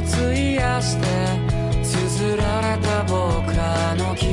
[0.00, 1.06] を費やして
[1.82, 4.24] 綴られた僕らの気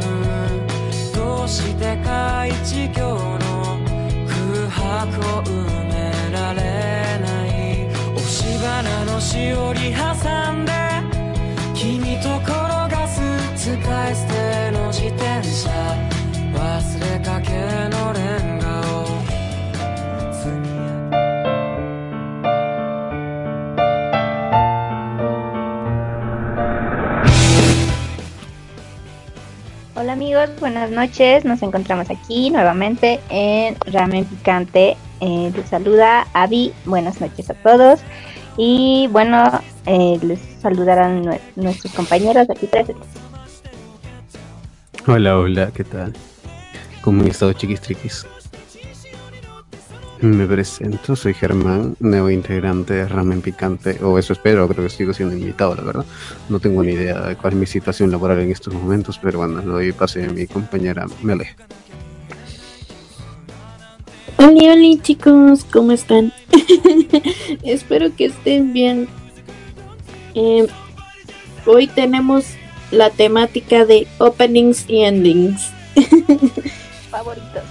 [0.00, 0.66] 分。
[1.14, 3.78] どうしてか一行の
[4.26, 5.50] 空白を埋
[5.88, 5.92] め
[6.32, 6.60] られ
[7.20, 7.88] ない。
[8.16, 10.71] 押し花のしおり挟んで
[30.60, 31.44] buenas noches.
[31.44, 34.96] Nos encontramos aquí nuevamente en Ramen Picante.
[35.20, 36.72] Eh, les saluda Avi.
[36.84, 38.00] Buenas noches a todos.
[38.56, 43.06] Y bueno, eh, les saludarán nue- nuestros compañeros aquí presentes.
[45.06, 46.12] Hola, hola, ¿qué tal?
[47.02, 48.26] ¿Cómo han estado, chiquis triquis?
[50.22, 55.12] Me presento, soy Germán, nuevo integrante de Ramen Picante, o eso espero, creo que sigo
[55.12, 56.04] siendo invitado, la verdad.
[56.48, 59.58] No tengo ni idea de cuál es mi situación laboral en estos momentos, pero bueno,
[59.58, 61.56] le doy pase a mi compañera Mele.
[64.36, 66.32] Hola, hola chicos, ¿cómo están?
[67.64, 69.08] Espero que estén bien.
[70.36, 70.68] Eh,
[71.66, 72.44] hoy tenemos
[72.92, 75.68] la temática de openings y endings
[77.10, 77.64] Favoritos.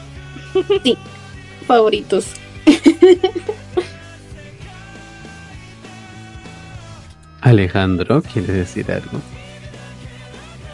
[1.66, 2.41] favoritos.
[7.42, 9.20] Alejandro, ¿quieres decir algo?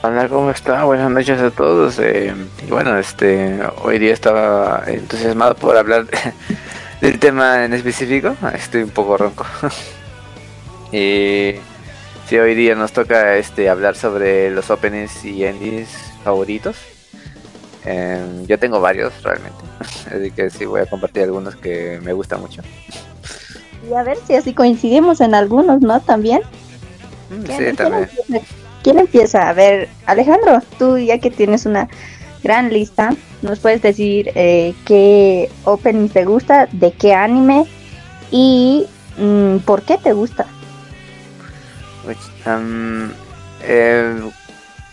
[0.04, 0.84] Hola, ¿cómo está?
[0.84, 1.98] Buenas noches a todos.
[2.00, 2.34] eh,
[2.66, 6.06] y bueno, este, hoy día estaba entusiasmado por hablar
[7.02, 8.36] del tema en específico.
[8.54, 9.46] Estoy un poco ronco.
[10.92, 11.56] y
[12.28, 15.90] sí, hoy día nos toca este hablar sobre los openings y endings
[16.24, 16.76] favoritos.
[17.88, 19.64] Em, yo tengo varios realmente,
[20.14, 22.62] así que sí voy a compartir algunos que me gustan mucho.
[23.90, 26.02] Y a ver si así coincidimos en algunos, ¿no?
[26.02, 26.42] También.
[27.30, 28.04] Mm, ¿Quién, Sí, quién también.
[28.04, 28.46] empieza?
[28.84, 29.50] ¿Quién empieza?
[29.50, 31.88] A ver, Alejandro, tú ya que tienes una
[32.44, 37.66] gran lista, ¿nos puedes decir eh, qué opening te gusta, de qué anime
[38.32, 38.86] y
[39.18, 40.46] mm, por qué te gusta?
[43.64, 44.20] Eh,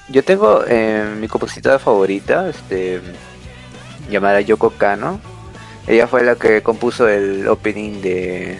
[0.08, 3.00] yo tengo eh, mi compositora favorita, este,
[4.10, 5.20] llamada Yoko Kano.
[5.86, 8.58] Ella fue la que compuso el opening de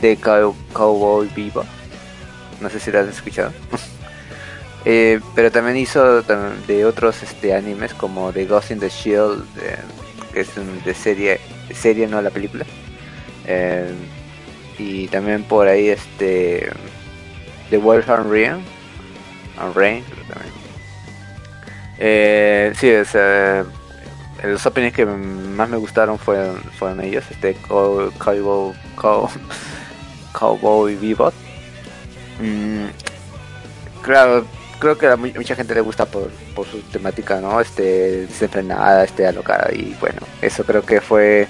[0.00, 1.64] de Cow- Cowboy Vivo.
[2.60, 3.52] No sé si lo has escuchado.
[4.84, 9.44] Eh, pero también hizo de otros este, animes como The Ghost in the Shield,
[10.32, 10.48] que es
[10.84, 11.38] de serie,
[11.72, 12.66] serie no la película.
[13.46, 13.92] Eh,
[14.80, 16.72] y también por ahí este
[17.70, 18.28] The Wolf and
[19.58, 20.52] And Rain también.
[21.98, 22.90] Eh, sí,
[24.44, 29.30] los openings que más me gustaron fueron, fueron ellos, este Cow- Cowboy, Cow-
[30.32, 31.32] Cowboy Bebop.
[32.40, 32.86] Mm,
[34.02, 34.44] claro,
[34.80, 37.60] creo que a mu- mucha gente le gusta por, por su temática, ¿no?
[37.60, 41.46] Este, desenfrenada, este, alocada y bueno, eso creo que fue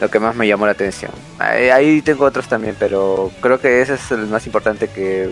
[0.00, 1.12] lo que más me llamó la atención.
[1.38, 5.30] Ahí tengo otros también, pero creo que ese es el más importante que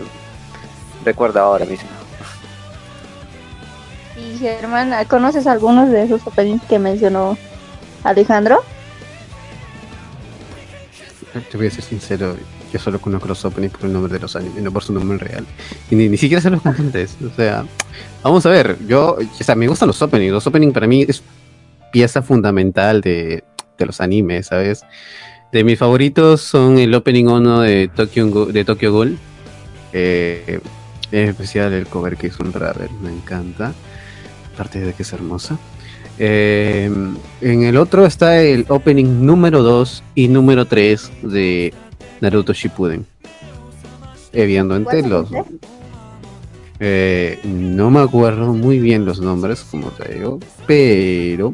[1.03, 1.89] recuerdo ahora mismo.
[4.17, 7.37] Y Germán, ¿conoces algunos de esos openings que mencionó
[8.03, 8.63] Alejandro?
[11.51, 12.37] Te voy a ser sincero,
[12.71, 15.17] yo solo conozco los openings por el nombre de los animes, no por su nombre
[15.17, 15.45] real.
[15.91, 17.17] Y ni, ni siquiera sé los cantantes.
[17.25, 17.65] O sea,
[18.23, 20.31] vamos a ver, yo, o sea, me gustan los openings.
[20.31, 21.21] Los openings para mí es
[21.91, 23.43] pieza fundamental de,
[23.77, 24.83] de los animes, ¿sabes?
[25.51, 29.17] De mis favoritos son el opening 1 de Tokyo, de Tokyo Ghoul.
[29.93, 30.59] Eh,
[31.11, 33.73] en especial el cover que hizo un Raver, me encanta.
[34.55, 35.59] Aparte de que es hermosa.
[36.17, 36.89] Eh,
[37.41, 41.73] en el otro está el opening número 2 y número 3 de
[42.21, 43.05] Naruto Shippuden.
[44.31, 45.29] Evidentemente ¿Cuál los...
[46.79, 51.51] eh, no me acuerdo muy bien los nombres, como te digo, pero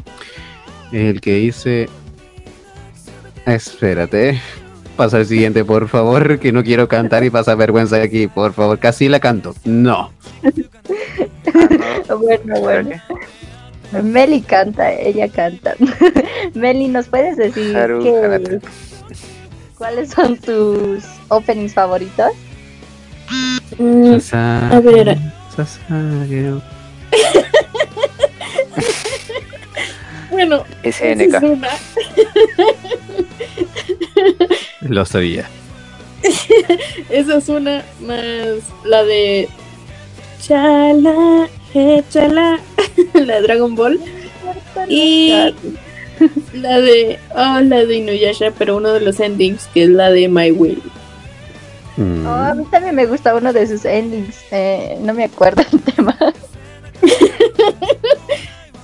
[0.92, 1.90] el que dice...
[3.48, 4.40] Espérate,
[5.02, 8.78] pasa al siguiente, por favor, que no quiero cantar y pasa vergüenza aquí, por favor,
[8.78, 9.56] casi la canto.
[9.66, 10.12] No.
[12.20, 12.92] Bueno, bueno.
[14.04, 15.76] Meli canta, ella canta.
[16.54, 18.60] Meli, ¿nos puedes decir Hanata.
[19.78, 22.32] cuáles son tus openings favoritos?
[23.80, 25.18] Mm, Sasa- a ver,
[30.30, 31.42] bueno, es SNK.
[31.44, 31.70] una.
[34.82, 35.48] Lo sabía.
[37.10, 39.50] Esa es una más la de
[40.42, 42.60] Chala, eh, chala,
[43.14, 44.00] la de Dragon Ball.
[44.88, 45.32] Y
[46.54, 50.28] la de, oh, la de Inuyasha, pero uno de los endings que es la de
[50.28, 50.82] My Will.
[51.98, 52.26] Mm.
[52.26, 54.36] Oh, a mí también me gusta uno de sus endings.
[54.52, 56.18] eh, no me acuerdo el tema.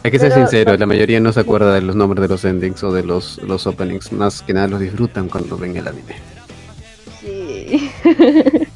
[0.04, 2.46] Hay que ser Pero- sincero, la mayoría no se acuerda de los nombres de los
[2.46, 4.12] endings o de los, los openings.
[4.12, 6.16] Más que nada los disfrutan cuando ven el anime.
[7.22, 7.92] Sí.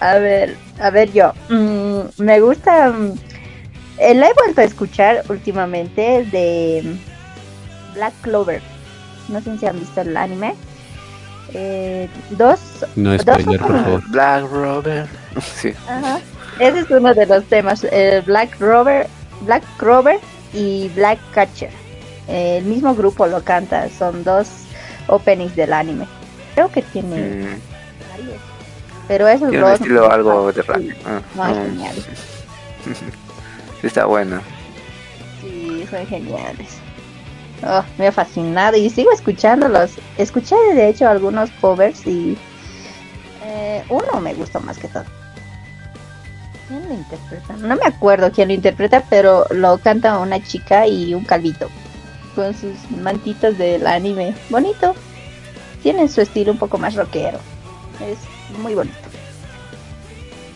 [0.00, 1.32] a ver, a ver yo.
[1.48, 2.90] Mm, me gusta.
[2.90, 3.12] mm,
[3.98, 8.62] eh, la he vuelto a escuchar últimamente de mm, Black Clover.
[9.28, 10.54] No sé si han visto el anime.
[11.54, 12.60] Eh, dos.
[12.94, 14.02] No Dos spoiler, por favor.
[14.10, 15.08] Black Robert.
[15.60, 15.72] Sí.
[15.88, 16.18] Ajá.
[16.58, 17.84] Ese es uno de los temas.
[17.90, 19.06] eh, Black Rover,
[19.42, 20.20] Black Rover
[20.52, 21.70] y Black Catcher.
[22.28, 23.88] El mismo grupo lo canta.
[23.90, 24.48] Son dos
[25.08, 26.06] openings del anime.
[26.54, 27.60] Creo que tiene Mm,
[28.10, 28.40] varios.
[29.08, 30.80] Pero Tiene un estilo algo de rap.
[31.04, 31.94] Ah, no, es genial.
[33.80, 34.40] Sí, está bueno.
[35.40, 36.68] Sí, son geniales.
[37.64, 39.92] Oh, me ha fascinado y sigo escuchándolos.
[40.18, 42.36] Escuché de hecho algunos covers y
[43.44, 45.04] eh, uno me gustó más que todo.
[46.68, 47.56] ¿Quién lo interpreta?
[47.56, 51.68] No me acuerdo quién lo interpreta, pero lo canta una chica y un calvito
[52.34, 54.34] con sus mantitas del anime.
[54.50, 54.94] Bonito.
[55.82, 57.38] Tienen su estilo un poco más rockero.
[58.00, 58.18] Es
[58.58, 58.96] muy bonito.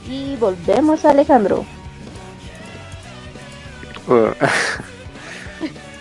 [0.09, 1.65] Y volvemos a Alejandro.
[4.09, 4.31] Uh.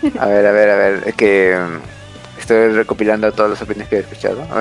[0.18, 1.02] a ver, a ver, a ver.
[1.06, 4.46] Es que mm, estoy recopilando todos los opiniones que he escuchado.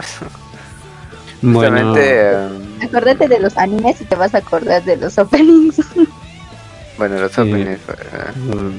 [1.41, 5.77] Bueno, Justamente, mm, Acuérdate de los animes y te vas a acordar de los openings.
[6.97, 7.41] bueno, los Sí.
[7.41, 7.79] opiniones.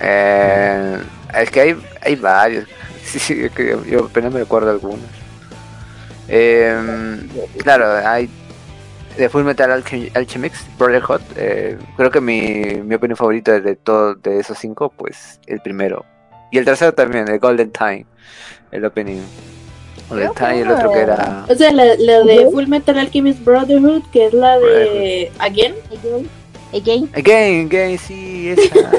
[0.00, 0.98] eh,
[1.34, 2.64] es que hay, hay varios.
[3.04, 5.00] Sí, sí, es que yo, yo apenas me recuerdo algunos.
[6.28, 7.18] Eh,
[7.58, 8.30] claro, hay
[9.18, 11.20] de Full Metal Alchem- Alchemist, Brotherhood.
[11.34, 16.04] eh, creo que mi, mi opinión favorita de todos de esos cinco, pues el primero.
[16.52, 18.06] Y el tercero también, el Golden Time.
[18.70, 19.22] El opening.
[20.10, 21.44] Time y el otro que era.
[21.48, 22.48] O sea, la, la de.
[22.50, 25.74] Full Metal Alchemist Brotherhood, que es la de Again.
[26.72, 28.62] Again, Again, again, sí, esa.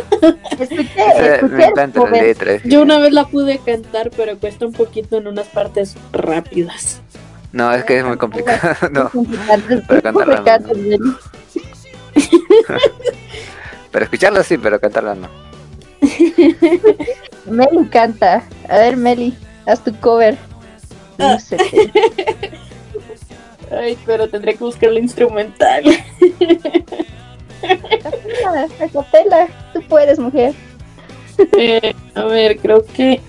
[0.60, 2.24] escuché, Esa escuché me encanta la cover.
[2.24, 2.54] letra.
[2.54, 7.00] es Yo una vez la pude cantar, pero cuesta un poquito en unas partes rápidas.
[7.54, 8.76] No, es que es muy complicado.
[8.92, 9.10] no.
[9.88, 11.14] Para cantarla, me Meli.
[13.92, 15.28] Pero escucharla sí, pero cantarla no.
[17.46, 18.44] Meli canta.
[18.70, 20.38] A ver, Meli, haz tu cover.
[21.22, 21.34] Ah.
[21.34, 21.92] Lúcete.
[23.72, 25.84] Ay, pero tendré que buscar la instrumental.
[27.64, 29.48] Acapela, acapela.
[29.74, 30.54] Tú puedes, mujer.
[31.58, 33.22] Eh, a ver, creo que.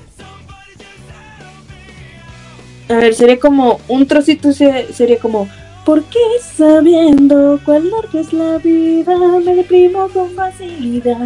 [2.88, 3.80] A ver, sería como.
[3.88, 5.48] Un trocito se- sería como.
[5.84, 11.18] ¿Por qué sabiendo cuál larga es la vida me deprimo con facilidad?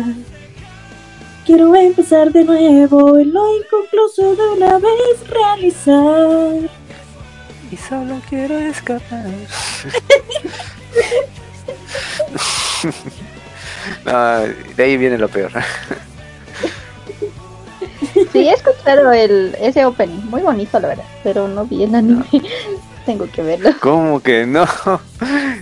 [1.46, 6.68] Quiero empezar de nuevo y lo inconcluso de una vez realizar.
[7.70, 9.26] Y solo quiero escapar.
[14.04, 14.40] no,
[14.76, 15.50] de ahí viene lo peor.
[18.32, 20.20] Sí, he escuchado el, ese opening.
[20.28, 21.04] Muy bonito, la verdad.
[21.22, 22.24] Pero no vi el anime.
[23.06, 23.70] Tengo que verlo.
[23.80, 24.64] ¿Cómo que no?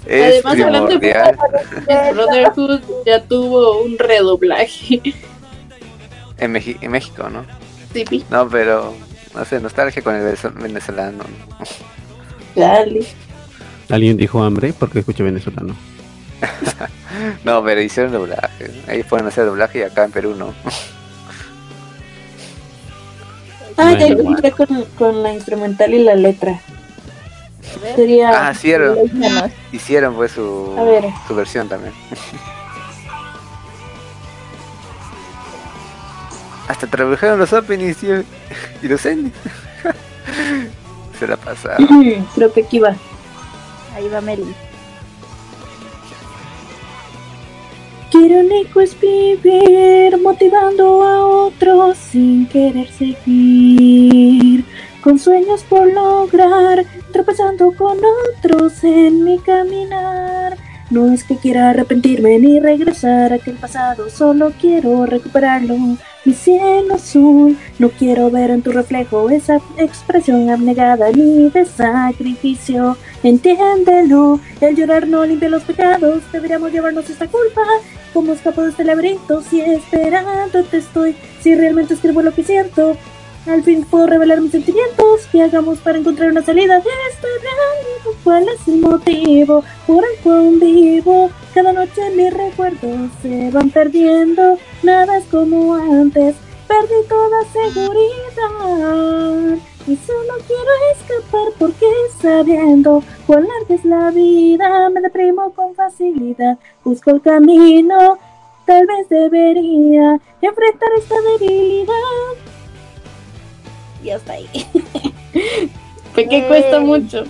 [0.06, 2.14] Es Además, hablando de- primordial.
[2.14, 5.00] Brotherhood ya tuvo un redoblaje.
[6.44, 7.44] En, Meji- en México, ¿no?
[7.92, 8.94] Sí, No, pero
[9.34, 11.24] no sé, nostalgia con el venezol- venezolano.
[11.24, 12.60] ¿no?
[12.60, 13.04] dale.
[13.90, 14.72] ¿Alguien dijo hambre?
[14.72, 15.74] Porque escuché venezolano.
[17.44, 18.70] No, pero hicieron doblaje.
[18.88, 20.52] Ahí pueden hacer doblaje y acá en Perú no.
[23.76, 26.60] Ah, ya Bueno, encontré con, con la instrumental y la letra.
[27.96, 28.48] Sería.
[28.48, 28.98] Ah, Léenos.
[29.72, 30.74] hicieron pues su,
[31.28, 31.92] su versión también.
[36.68, 37.98] Hasta trabajaron los openings
[38.82, 39.34] y los endings.
[41.18, 41.76] Se la pasaba.
[42.34, 42.96] Creo que aquí va.
[43.94, 44.54] Ahí va Meli.
[48.10, 54.64] Qué irónico es vivir motivando a otros sin querer seguir.
[55.02, 57.98] Con sueños por lograr, tropezando con
[58.38, 60.56] otros en mi caminar.
[60.90, 65.76] No es que quiera arrepentirme ni regresar a aquel pasado, solo quiero recuperarlo.
[66.24, 72.96] Mi cielo azul, no quiero ver en tu reflejo esa expresión abnegada ni de sacrificio.
[73.22, 77.60] Entiéndelo, el llorar no limpia los pecados, deberíamos llevarnos esta culpa.
[78.14, 81.14] ¿Cómo escapo de este laberinto si esperándote estoy?
[81.42, 82.96] Si realmente escribo lo que siento,
[83.46, 85.26] al fin puedo revelar mis sentimientos.
[85.30, 88.14] ¿Qué hagamos para encontrar una salida realidad?
[88.22, 91.30] ¿Cuál es el motivo por el cual vivo?
[91.52, 94.58] Cada noche mis recuerdos se van perdiendo.
[94.82, 96.36] Nada es como antes.
[96.66, 99.58] Perdí toda seguridad.
[99.86, 101.86] Y solo quiero escapar porque
[102.20, 108.18] sabiendo cuán larga es la vida, me deprimo con facilidad, busco el camino,
[108.64, 112.53] tal vez debería enfrentar esta debilidad.
[114.04, 114.48] Y hasta ahí.
[116.14, 116.46] Porque Yay.
[116.46, 117.24] cuesta mucho.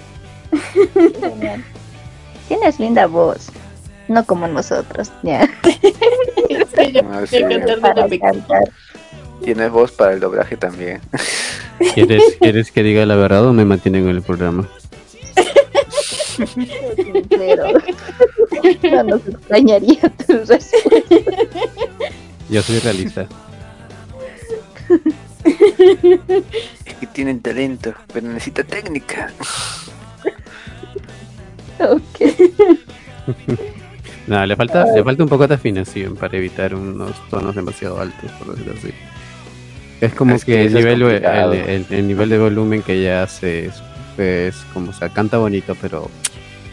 [1.21, 1.65] Genial.
[2.49, 3.47] Tienes linda voz.
[4.09, 5.49] No como nosotros, ya.
[6.51, 6.59] Yo
[7.11, 7.41] Ah, sí.
[7.43, 8.65] cantar cantar.
[9.43, 11.01] Tienes voz para el doblaje también.
[11.95, 14.69] ¿Quieres, ¿Quieres que diga la verdad o me mantienen en el programa?
[18.83, 20.13] No nos extrañaría.
[22.51, 23.27] Yo soy realista.
[26.87, 29.31] Es que tienen talento, pero necesita técnica.
[31.81, 32.21] Ok.
[34.27, 38.31] No, le falta, le falta un poco de afinación para evitar unos tonos demasiado altos,
[38.33, 38.91] por decirlo así.
[40.01, 41.25] Es como Es que que, el, es nivel, el,
[41.55, 43.75] el- el nivel de volumen que ella hace es,
[44.19, 46.11] es como, o sea, canta bonito, pero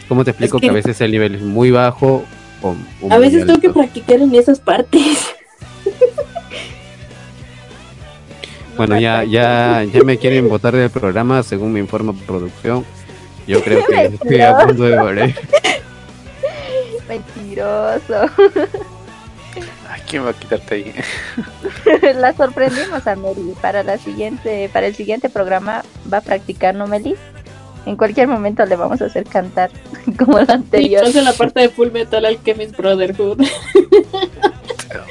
[0.08, 0.72] ¿cómo te explico que- que...
[0.72, 2.24] a veces el nivel es muy bajo
[2.62, 3.80] o, o A muy veces tengo que alto?
[3.80, 5.28] practicar en esas partes.
[8.88, 12.84] Bueno, ya, ya, ya me quieren votar del programa según me informa producción.
[13.46, 15.36] Yo creo que estoy a punto de morir.
[17.08, 18.26] Mentiroso.
[19.88, 20.94] Ay, ¿Quién va a quitarte ahí?
[22.16, 23.54] La sorprendimos a Meli.
[23.62, 27.16] Para la siguiente, para el siguiente programa va a practicar, ¿no, Meli?
[27.86, 29.70] En cualquier momento le vamos a hacer cantar
[30.18, 31.04] como Sí, anterior.
[31.06, 33.42] en la parte de Full Metal Alchemist Brotherhood.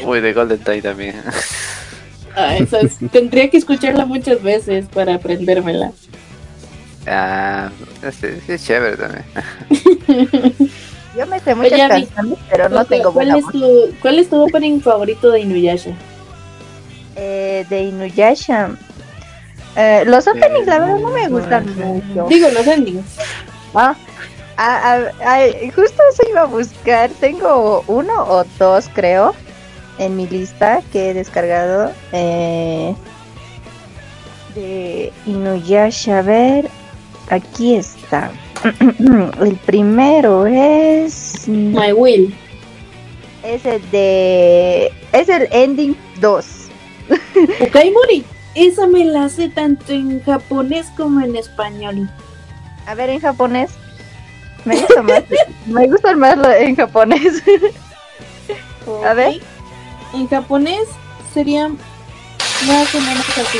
[0.04, 1.22] Uy, de Golden Tie también.
[2.36, 5.92] Ah, esa es- tendría que escucharla muchas veces para aprendérmela.
[7.06, 7.70] Ah,
[8.20, 9.24] sí, sí es chévere también.
[11.16, 13.52] Yo me sé muchas Oye, canciones, pero no tengo ¿Cuál buena es, voz.
[13.52, 15.90] tu, ¿Cuál es tu opening favorito de Inuyasha?
[17.16, 18.70] Eh, de Inuyasha.
[19.76, 22.26] Eh, los openings, la verdad, no me gustan mucho.
[22.28, 23.04] Digo, los endings.
[23.74, 23.96] Ah,
[25.74, 27.10] justo eso iba a buscar.
[27.20, 29.34] Tengo uno o dos, creo,
[30.00, 32.94] en mi lista que he descargado eh,
[34.54, 36.18] de Inuyasha.
[36.18, 36.68] A ver,
[37.28, 38.32] aquí está.
[39.40, 41.46] El primero es.
[41.46, 42.34] My Will.
[43.42, 44.92] Es el de.
[45.12, 46.46] Es el ending 2.
[47.60, 48.24] Ukaimori.
[48.54, 52.10] Esa me la sé tanto en japonés como en español.
[52.86, 53.70] A ver, en japonés.
[54.64, 55.22] Me gusta más.
[55.66, 57.42] me gusta más lo- en japonés.
[59.06, 59.40] A ver.
[60.12, 60.88] En japonés
[61.32, 63.58] sería más o menos así.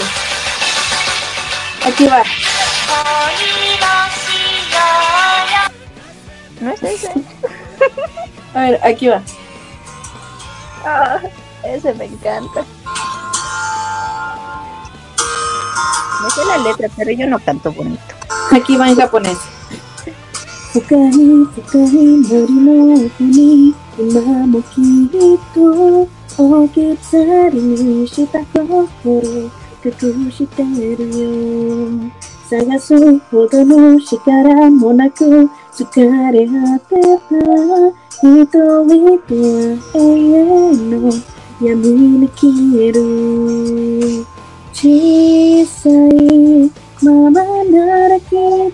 [1.87, 2.23] Aquí va.
[6.61, 7.13] ¿No es ese?
[8.55, 9.23] A ver, aquí va.
[10.85, 11.21] Ah,
[11.63, 12.65] ese me encanta.
[16.23, 18.03] Me sé la letra, pero yo no canto bonito.
[18.51, 19.39] Aquí va en japonés.
[26.39, 29.51] 置き去りにした心
[29.85, 32.11] 隠してるよ。
[32.49, 37.37] 探すほどの力もなく疲れ果てた
[38.11, 38.91] 人々は
[39.95, 41.13] 永遠の
[41.63, 42.51] 闇に消
[42.83, 44.27] える。
[44.73, 46.71] 小さい
[47.03, 48.70] ままなら君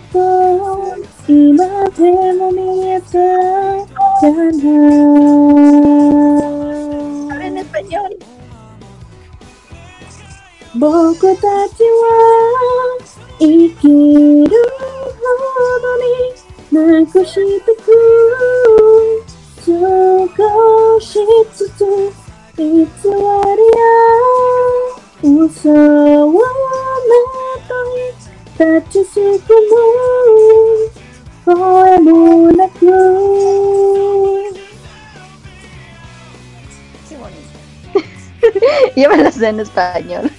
[39.43, 40.31] en español.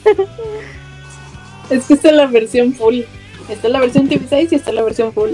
[1.70, 3.02] Es que esta es la versión full.
[3.50, 5.34] Esta es la versión TV6 y esta es la versión full.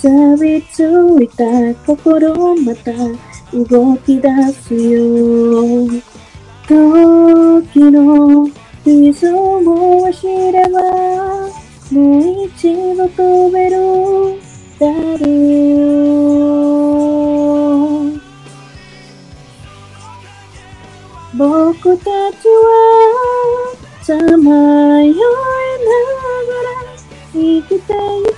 [0.00, 0.78] たびつ
[1.20, 1.42] いた
[1.84, 2.92] 心また
[3.52, 5.88] 動き出すよ。
[6.68, 8.48] 時の
[8.84, 10.80] 理想を知れば
[11.90, 13.76] もう一度飛べる
[14.78, 14.86] だ
[15.18, 15.26] ろ
[18.14, 18.20] う。
[21.36, 22.08] 僕たち
[22.48, 22.68] は
[24.02, 24.52] さま
[25.02, 25.42] よいなが
[26.62, 26.78] ら
[27.32, 27.78] 生きてい
[28.34, 28.37] く。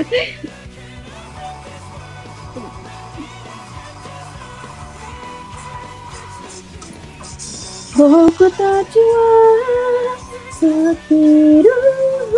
[7.98, 8.84] 僕たちは
[10.52, 11.70] 避ける
[12.30, 12.36] ほ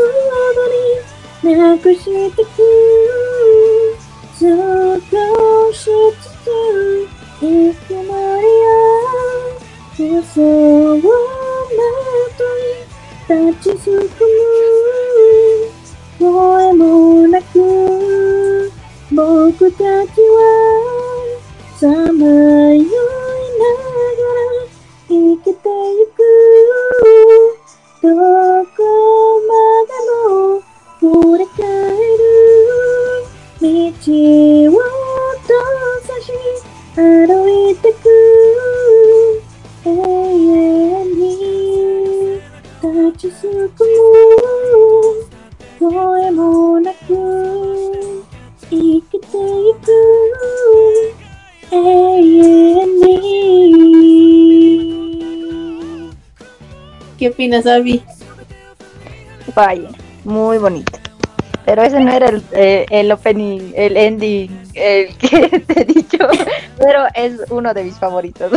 [1.44, 2.10] どになくして
[2.44, 2.52] く
[4.38, 4.48] ずっ
[5.08, 5.88] としつ
[6.42, 6.46] つ
[7.42, 7.44] い
[7.86, 8.00] つま
[8.40, 8.52] りや。
[9.98, 11.02] 嘘をま
[12.36, 12.44] と
[13.36, 14.28] に立ちすくむ。
[16.18, 17.01] 声も
[17.32, 18.70] なく
[19.10, 20.38] 僕たちは
[21.80, 23.08] さまよいなが
[23.38, 24.28] ら
[25.08, 26.20] 生きてゆく
[28.02, 28.08] ど
[28.76, 28.80] こ
[29.48, 29.52] ま
[29.88, 30.60] でも
[31.00, 31.62] 振り返
[32.18, 32.22] る。
[33.62, 33.68] 道
[57.22, 58.02] ¿Qué opinas, Abby?
[59.54, 59.88] Vaya,
[60.24, 60.98] muy bonito.
[61.64, 66.18] Pero ese no era el, eh, el opening, el ending, el que te he dicho.
[66.78, 68.50] Pero es uno de mis favoritos.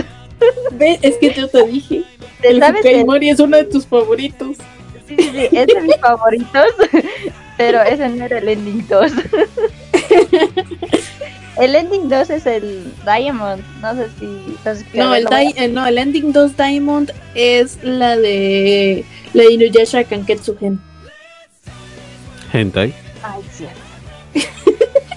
[0.72, 0.98] ¿Ves?
[1.04, 2.06] Es que yo te dije.
[2.42, 4.58] ¿Te El sabes Fukai el- Mori es uno de tus favoritos.
[5.08, 6.66] Sí, sí, sí, es de mis favoritos,
[7.58, 9.12] pero ese no era el ending 2.
[11.58, 14.26] El ending 2 es el Diamond, no sé si...
[14.26, 19.44] no sé si No, el, eh, no, el Ending 2 Diamond es la de la
[19.44, 20.82] de Inuyasha Kanketsugen.
[22.52, 22.94] Hentai.
[23.24, 23.80] Ay, cierto.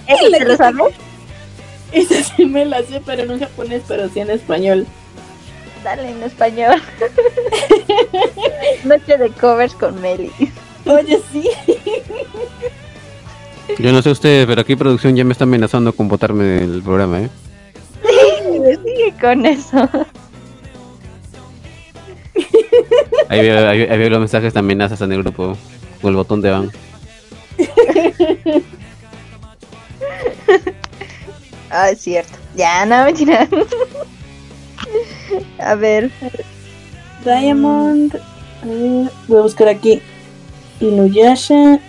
[0.07, 0.93] ¿Ese lo sabes?
[1.91, 4.85] Esa sí me la sé, pero no en japonés, pero sí en español.
[5.83, 6.81] Dale en español.
[8.83, 10.31] Noche de covers con Meli.
[10.85, 11.49] Oye, sí.
[13.77, 17.21] Yo no sé ustedes, pero aquí producción ya me está amenazando con botarme del programa,
[17.21, 17.29] ¿eh?
[18.83, 19.87] Sigue con eso.
[23.29, 25.55] Ahí veo, ahí, ahí veo los mensajes de amenazas en el grupo.
[26.01, 26.71] Con el botón de van.
[31.71, 32.33] Ah, es cierto.
[32.55, 33.47] Ya, no, mentira.
[35.59, 36.09] A ver.
[37.23, 38.15] Diamond.
[38.15, 40.01] a ver, voy a buscar aquí.
[40.79, 41.79] Inuyasha.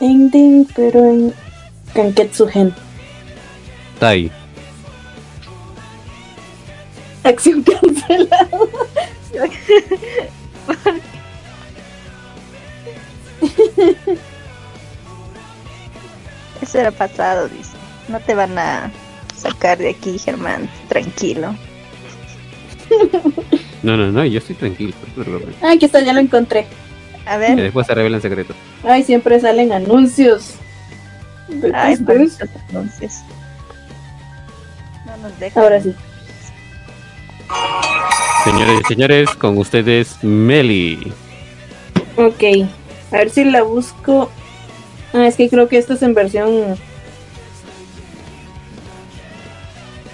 [0.00, 1.34] Ending, pero en
[1.94, 2.74] Kanketsugen.
[3.98, 4.30] Tai.
[7.24, 8.48] Acción cancelada.
[16.60, 17.70] Eso era pasado, dice.
[18.08, 18.90] No te van a
[19.36, 20.68] sacar de aquí, Germán.
[20.88, 21.54] Tranquilo.
[23.82, 24.94] No, no, no, yo estoy tranquilo.
[25.16, 25.24] no.
[25.62, 26.66] Ah, aquí está, ya lo encontré.
[27.26, 27.56] A Que ver.
[27.56, 28.56] después se revelan secretos.
[28.84, 30.54] Ay, siempre salen anuncios.
[31.48, 31.96] ¿De Ay,
[32.70, 33.12] anuncios.
[35.06, 35.62] No nos dejan.
[35.62, 35.94] Ahora sí.
[38.44, 41.12] Señores y señores, con ustedes Meli.
[42.16, 42.68] Ok.
[43.10, 44.30] A ver si la busco.
[45.12, 46.76] Ah, es que creo que esta es en versión.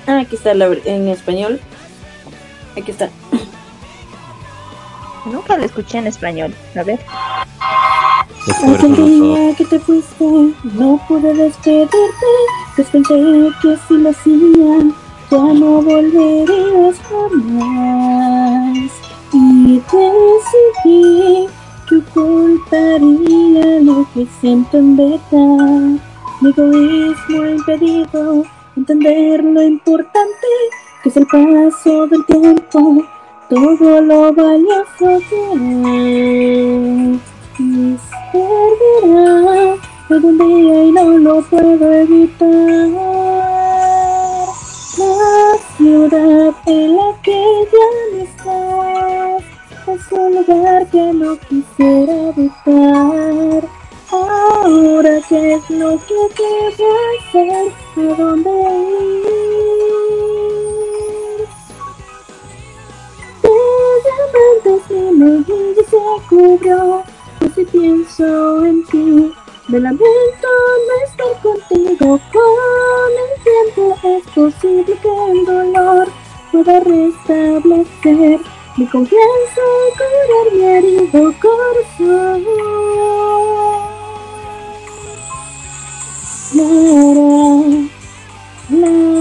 [0.07, 1.61] Ah, aquí está la en español.
[2.77, 3.11] Aquí está.
[5.27, 6.55] Nunca lo escuché en español.
[6.77, 7.01] A ver.
[8.47, 10.25] Aquel que te fuiste,
[10.75, 11.97] no pude despedirte,
[12.77, 13.15] pues pensé
[13.63, 14.93] que si lo hacía,
[15.31, 18.91] ya no volverías jamás.
[19.33, 21.49] Y decidí
[21.89, 26.01] que ocultaría lo que siento en verdad.
[26.41, 28.45] Mi egoísmo ha impedido
[28.77, 30.47] entender lo importante
[31.03, 33.05] que es el paso del tiempo,
[33.49, 37.19] todo lo valioso que
[37.59, 37.99] se
[38.33, 39.77] perderá
[40.11, 42.89] algún día y no lo puedo evitar.
[44.97, 49.45] La ciudad en la que ya no estás
[49.89, 53.69] es un lugar que no quisiera habitar.
[54.11, 59.54] ahora qué es lo que debo hacer, a dónde ir.
[64.14, 65.98] De diamantes mi mejilla se
[66.29, 67.03] cubrió,
[67.40, 69.33] y si pienso en ti,
[69.68, 70.48] me lamento
[70.87, 72.20] no estar contigo.
[72.33, 76.09] Con el tiempo es posible que el dolor
[76.53, 78.40] pueda restablecer
[78.77, 82.44] mi confianza y curar mi herido corazón.
[86.55, 86.64] La,
[88.79, 89.13] la,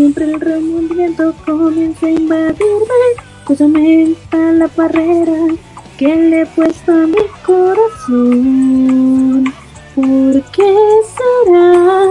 [0.00, 3.04] Siempre el remordimiento comienza a invadirme,
[3.44, 5.36] pues aumenta la barrera
[5.98, 9.44] que le he puesto a mi corazón.
[9.94, 10.74] ¿Por qué
[11.18, 12.06] será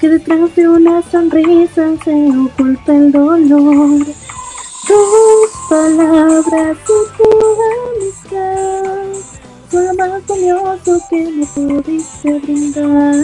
[0.00, 4.06] que detrás de una sonrisa se oculta el dolor?
[4.86, 7.28] Tus palabras y tu
[7.90, 9.18] amistad
[9.68, 13.16] son lo más valioso que me pudiste brindar.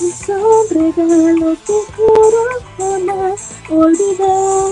[0.00, 2.42] Son regalos que juro
[2.78, 4.70] jamás olvidar.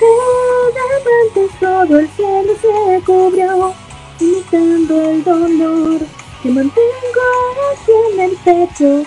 [0.00, 0.10] De
[0.74, 3.72] diamantes todo el cielo se cubrió,
[4.18, 6.00] imitando el dolor
[6.42, 7.26] que mantengo
[7.72, 9.04] aquí en el pecho.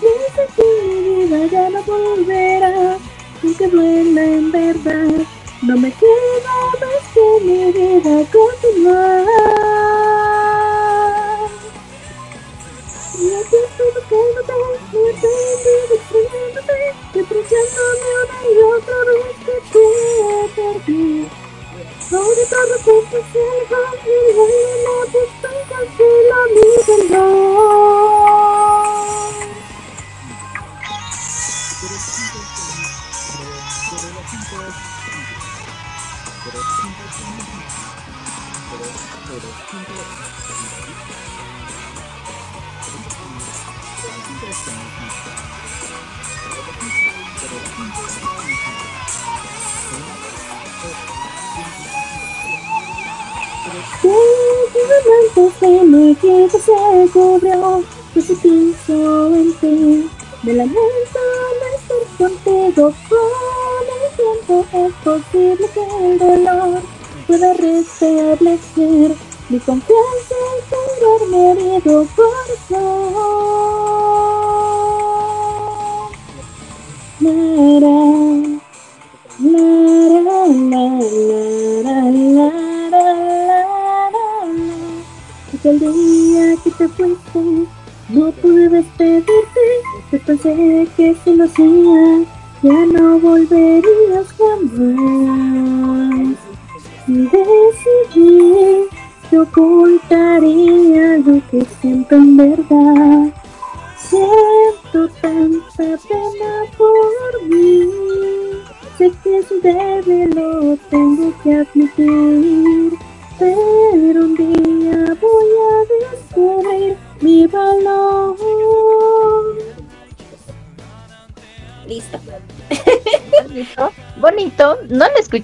[0.00, 2.98] Dice que mi vida ya no volverá,
[3.44, 5.26] aunque duela en verdad.
[5.62, 9.26] No me queda más que mi vida continuar.
[13.20, 15.18] Meu Deus, todo mundo tá mudando,
[15.90, 19.60] destruindo bem, depreciando meu melhor para o que
[20.54, 21.28] perdi.
[22.10, 24.32] Vou de todo corpo, se levando, e
[24.82, 26.60] não estou me cancelando.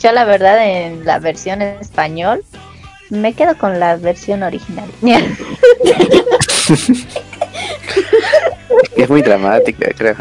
[0.06, 2.44] Escuché la verdad en la versión en español.
[3.10, 4.88] Me quedo con la versión original.
[8.96, 10.14] Es muy dramática, creo.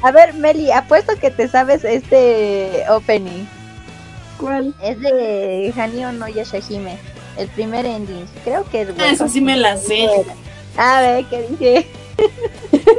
[0.00, 3.44] A ver, Meli, apuesto que te sabes este opening.
[4.38, 4.74] ¿Cuál?
[4.82, 6.96] Es de Hanyo no Yashahime.
[7.36, 8.24] El primer ending.
[8.42, 10.08] Creo que es Ah, eso sí me la sé.
[10.78, 11.86] A ver, ¿qué dije?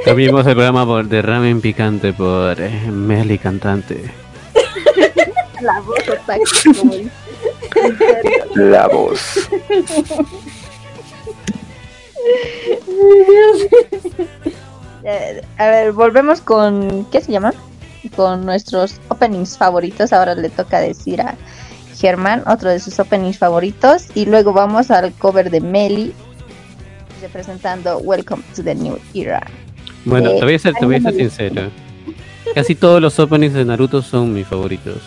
[0.06, 4.23] Cambiemos el programa por de ramen picante por eh, Meli cantante.
[5.64, 6.44] La voz otaku,
[6.80, 7.12] como dice.
[8.56, 9.50] La voz.
[15.04, 17.06] Eh, a ver, volvemos con.
[17.12, 17.54] ¿Qué se llama?
[18.16, 20.14] Con nuestros openings favoritos.
[20.14, 21.36] Ahora le toca decir a
[21.98, 24.08] Germán otro de sus openings favoritos.
[24.16, 26.14] Y luego vamos al cover de Meli.
[27.22, 29.46] Representando Welcome to the New Era.
[30.06, 31.70] Bueno, Eh, te voy a ser, te voy a ser sincero.
[32.54, 34.98] Casi todos los openings de Naruto son mis favoritos.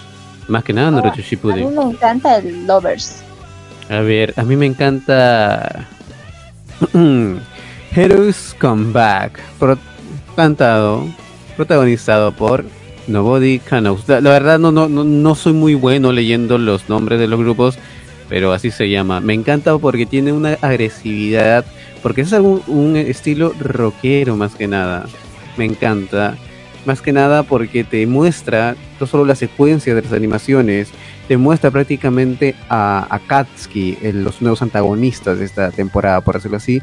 [0.49, 1.75] Más que nada Naruto A mí Shippuden.
[1.75, 3.23] me encanta el Lovers.
[3.89, 5.87] A ver, a mí me encanta
[7.95, 9.79] Heroes Come Back, pro-
[10.35, 11.07] cantado,
[11.57, 12.65] protagonizado por
[13.07, 14.09] Nobody Knows.
[14.09, 17.39] La, la verdad no, no, no, no soy muy bueno leyendo los nombres de los
[17.39, 17.79] grupos,
[18.29, 19.21] pero así se llama.
[19.21, 21.65] Me encanta porque tiene una agresividad,
[22.03, 25.07] porque es algún, un estilo rockero más que nada.
[25.57, 26.37] Me encanta.
[26.87, 30.89] Más que nada porque te muestra no solo la secuencia de las animaciones,
[31.27, 36.81] te muestra prácticamente a Akatsuki, el- los nuevos antagonistas de esta temporada, por decirlo así,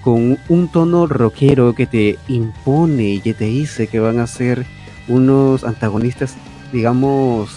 [0.00, 4.64] con un tono rockero que te impone y que te dice que van a ser
[5.06, 6.34] unos antagonistas,
[6.72, 7.50] digamos,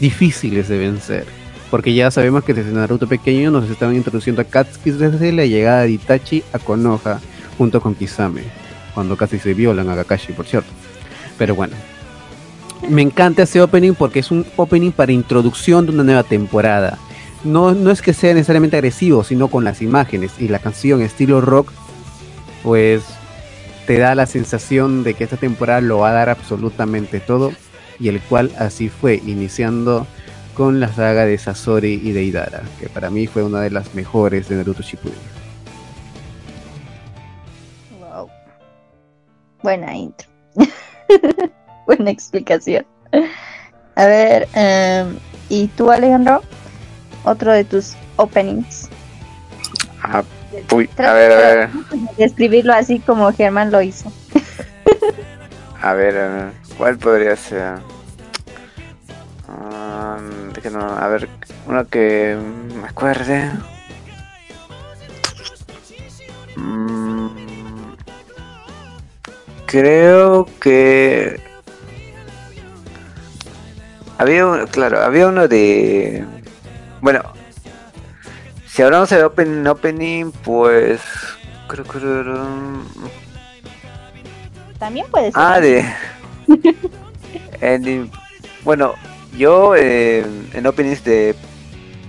[0.00, 1.26] difíciles de vencer.
[1.70, 5.82] Porque ya sabemos que desde Naruto pequeño nos estaban introduciendo a Katsuki desde la llegada
[5.82, 7.20] de Itachi a Konoha
[7.56, 8.42] junto con Kisame,
[8.94, 10.68] cuando casi se violan a Kakashi, por cierto.
[11.40, 11.74] Pero bueno,
[12.90, 16.98] me encanta ese opening porque es un opening para introducción de una nueva temporada.
[17.44, 21.40] No, no es que sea necesariamente agresivo, sino con las imágenes y la canción estilo
[21.40, 21.72] rock,
[22.62, 23.04] pues
[23.86, 27.52] te da la sensación de que esta temporada lo va a dar absolutamente todo
[27.98, 30.06] y el cual así fue, iniciando
[30.52, 33.94] con la saga de Sasori y de Idara, que para mí fue una de las
[33.94, 35.16] mejores de Naruto Shippuden.
[37.98, 38.28] Wow.
[39.62, 40.28] Buena intro.
[41.86, 42.86] Buena explicación.
[43.96, 45.18] A ver, em,
[45.48, 46.42] ¿y tú, Alejandro?
[47.24, 48.88] Otro de tus openings.
[50.02, 50.22] Ah,
[50.72, 51.70] uy, a ver, a ver,
[52.16, 54.10] Describirlo así como Germán lo hizo.
[55.82, 57.78] a ver, a ver, ¿cuál podría ser?
[60.54, 61.28] De que no, a ver,
[61.66, 62.36] uno que
[62.80, 63.50] me acuerde.
[66.56, 67.28] Mm,
[69.70, 71.40] creo que
[74.18, 76.24] había uno, claro, había uno de
[77.00, 77.22] bueno,
[78.66, 81.00] si hablamos de open, opening, pues
[81.68, 81.98] creo que
[84.78, 85.42] También puede ser.
[85.42, 85.84] Ah, de.
[87.60, 88.10] en-
[88.64, 88.94] bueno,
[89.36, 91.34] yo eh, en openings de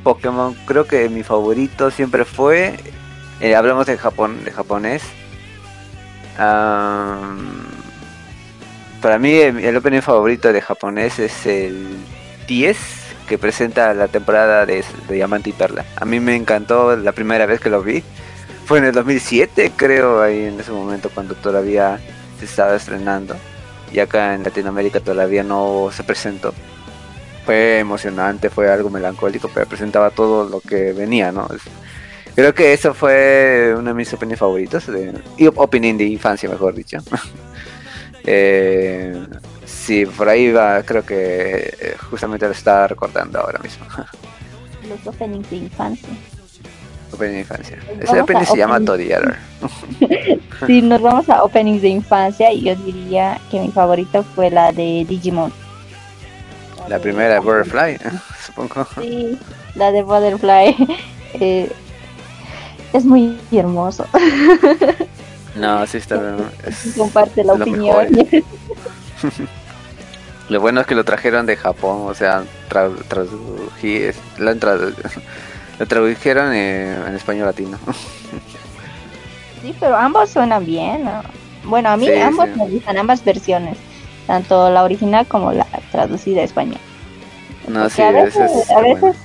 [0.04, 2.76] Pokémon creo que mi favorito siempre fue.
[3.40, 5.02] eh, hablamos de Japón, de japonés.
[6.38, 7.38] Para
[9.20, 11.98] mí el, el opening favorito de japonés es el
[12.48, 12.78] 10
[13.28, 15.86] que presenta la temporada de, de Diamante y Perla.
[15.96, 18.04] A mí me encantó la primera vez que lo vi.
[18.66, 22.00] Fue en el 2007 creo, ahí en ese momento cuando todavía
[22.40, 23.36] se estaba estrenando
[23.92, 26.54] y acá en Latinoamérica todavía no se presentó.
[27.46, 31.48] Fue emocionante, fue algo melancólico, pero presentaba todo lo que venía, ¿no?
[32.36, 36.74] Creo que eso fue uno de mis openings favoritos, de, y opening de infancia, mejor
[36.74, 36.98] dicho.
[38.24, 39.22] eh,
[39.66, 43.86] sí, por ahí va, creo que eh, justamente lo estaba recordando ahora mismo.
[44.90, 46.10] Los openings de infancia.
[47.14, 47.78] opening de infancia.
[48.00, 48.80] Ese opening se llama.
[48.80, 49.38] Toddler.
[50.66, 55.06] Si nos vamos a openings de infancia, yo diría que mi favorita fue la de
[55.08, 55.54] Digimon.
[56.88, 57.98] La de- primera, Butterfly,
[58.46, 58.88] supongo.
[59.00, 59.38] Sí,
[59.76, 60.76] la de Butterfly.
[61.36, 61.72] Eh,
[62.94, 64.06] es muy hermoso.
[65.54, 66.38] No, sí está bien.
[66.66, 68.08] es- Comparte la opinión.
[70.50, 74.54] Lo bueno es que lo trajeron de Japón, o sea, tra- tradují- lo,
[75.80, 77.78] lo tradujeron eh, en español latino.
[79.62, 81.04] Sí, pero ambos suenan bien.
[81.06, 81.22] ¿no?
[81.66, 82.52] Bueno, a mí Sí, ambos sí.
[82.58, 83.78] me gustan, ambas versiones.
[84.28, 86.80] Tanto la original como la traducida a español.
[87.68, 88.72] No, Porque sí, a veces.
[88.72, 89.16] a veces,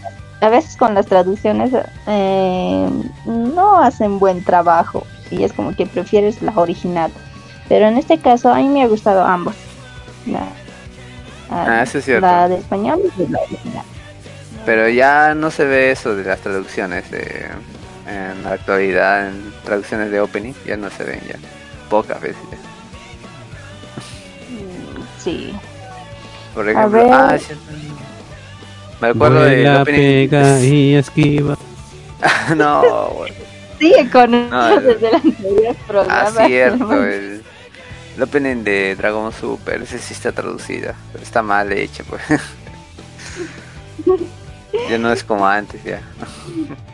[0.40, 1.72] a veces con las traducciones
[2.06, 2.88] eh,
[3.24, 7.10] no hacen buen trabajo y es como que prefieres la original.
[7.68, 9.54] Pero en este caso a mí me ha gustado ambos.
[10.26, 10.46] La,
[11.48, 12.26] Ah, eso es cierto.
[12.26, 13.84] la de español y la original.
[14.64, 17.46] Pero ya no se ve eso de las traducciones de,
[18.08, 21.36] en la actualidad, en traducciones de opening, ya no se ven ya.
[21.88, 22.36] Pocas veces.
[25.22, 25.54] Sí.
[26.54, 27.12] Por ejemplo, ver.
[27.12, 27.36] ah,
[29.00, 30.28] me acuerdo Vuela, opening.
[30.28, 31.56] pega y esquiva.
[32.56, 33.34] no, bueno.
[33.78, 36.22] Sigue con No, el- desde el anterior programa.
[36.38, 37.42] Ah, cierto, el,
[38.16, 42.22] el opening de Dragon Super, ese sí está traducida, pero está mal hecho, pues.
[44.90, 46.00] ya no es como antes, ya.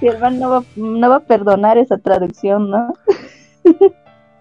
[0.01, 2.95] Mi hermano no va, no va a perdonar esa traducción, ¿no?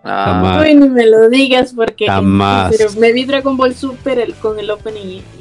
[0.04, 0.64] Ah, Jamás.
[0.64, 4.72] Uy, ni me lo digas porque serio, me vi Dragon Ball Super el, con el
[4.72, 5.41] opening y,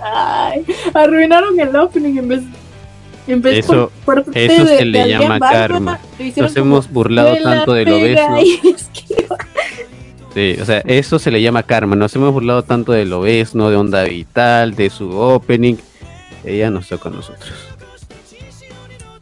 [0.00, 2.42] ay, arruinaron el opening en vez,
[3.26, 5.98] en vez Eso- por, por eso de- se le de llama karma.
[6.36, 8.36] Nos hemos burlado "Vuela, tanto de lo obeso.
[8.64, 9.36] y esquiva".
[10.34, 11.96] Sí, o sea, eso se le llama karma.
[11.96, 13.20] Nos hemos burlado tanto de lo
[13.54, 13.70] ¿no?
[13.70, 15.76] de Onda Vital, de su opening.
[16.44, 17.52] Ella nos toca a nosotros.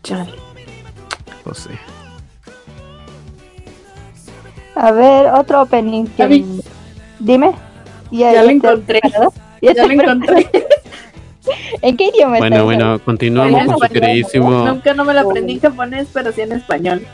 [0.03, 0.33] Chale.
[1.47, 1.71] No sé.
[4.75, 6.07] A ver, otro opening.
[6.17, 6.45] que-.
[7.21, 7.53] Dime.
[8.11, 9.01] Ya lo encontré.
[9.01, 9.33] preparado?
[9.65, 10.49] Ya estás lo encontré.
[11.83, 12.65] ¿En qué idioma Bueno, estás?
[12.65, 14.51] bueno, continuamos con su queridísimo.
[14.67, 17.07] Nunca no me lo aprendí en japonés, pero sí en español.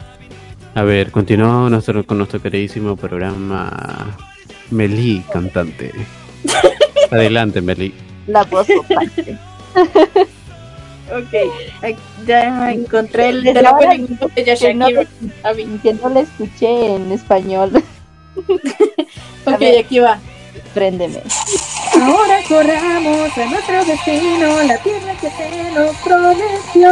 [0.75, 4.17] A ver, continuamos nuestro, con nuestro queridísimo programa
[4.71, 5.91] Meli, cantante.
[7.11, 7.93] Adelante, Meli.
[8.27, 8.69] La voz.
[11.13, 11.35] Ok,
[11.83, 15.09] aquí ya encontré el Pero ahora opening de que no le-
[15.43, 15.65] Avi.
[15.83, 17.83] Que no la escuché en español.
[19.45, 20.21] Ok, aquí va.
[20.75, 21.23] Préndeme.
[22.01, 26.91] Ahora corramos a nuestro destino, la tierra que se nos prometió.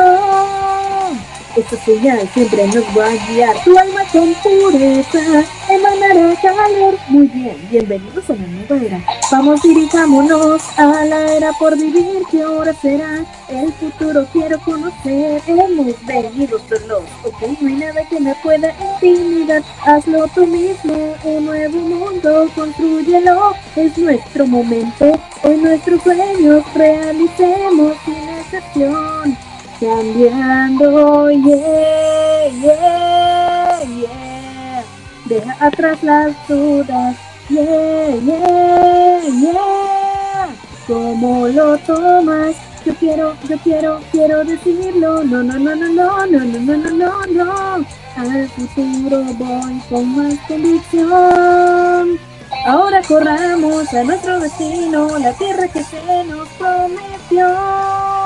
[1.58, 6.96] Esta señal siempre nos va a guiar, tu alma con pureza emanará calor.
[7.08, 9.04] Muy bien, bienvenidos a la nueva era.
[9.32, 14.24] Vamos, dirijámonos a la era por vivir, que ahora será el futuro.
[14.32, 19.64] Quiero conocer, hemos venido solos, ok, no hay nada que me pueda intimidar.
[19.84, 25.18] Hazlo tú mismo, un nuevo mundo, construyelo, es nuestro momento.
[25.42, 29.47] Hoy nuestros sueños realicemos sin excepción.
[29.80, 34.84] Cambiando, yeah, yeah, yeah.
[35.26, 37.16] Deja atrás las dudas,
[37.48, 40.48] yeah, yeah, yeah.
[40.88, 42.56] ¿Cómo lo tomas?
[42.84, 45.22] Yo quiero, yo quiero, quiero decirlo.
[45.22, 47.86] No, no, no, no, no, no, no, no, no, no, no.
[48.16, 52.18] Al futuro voy con más convicción.
[52.66, 58.17] Ahora corramos a nuestro destino, la tierra que se nos prometió.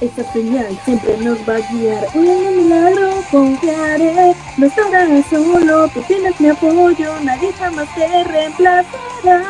[0.00, 4.32] Esta señal siempre nos va a guiar, el milagro confiaré.
[4.56, 9.42] No estarás solo, tú tienes mi apoyo, nadie jamás te reemplazará.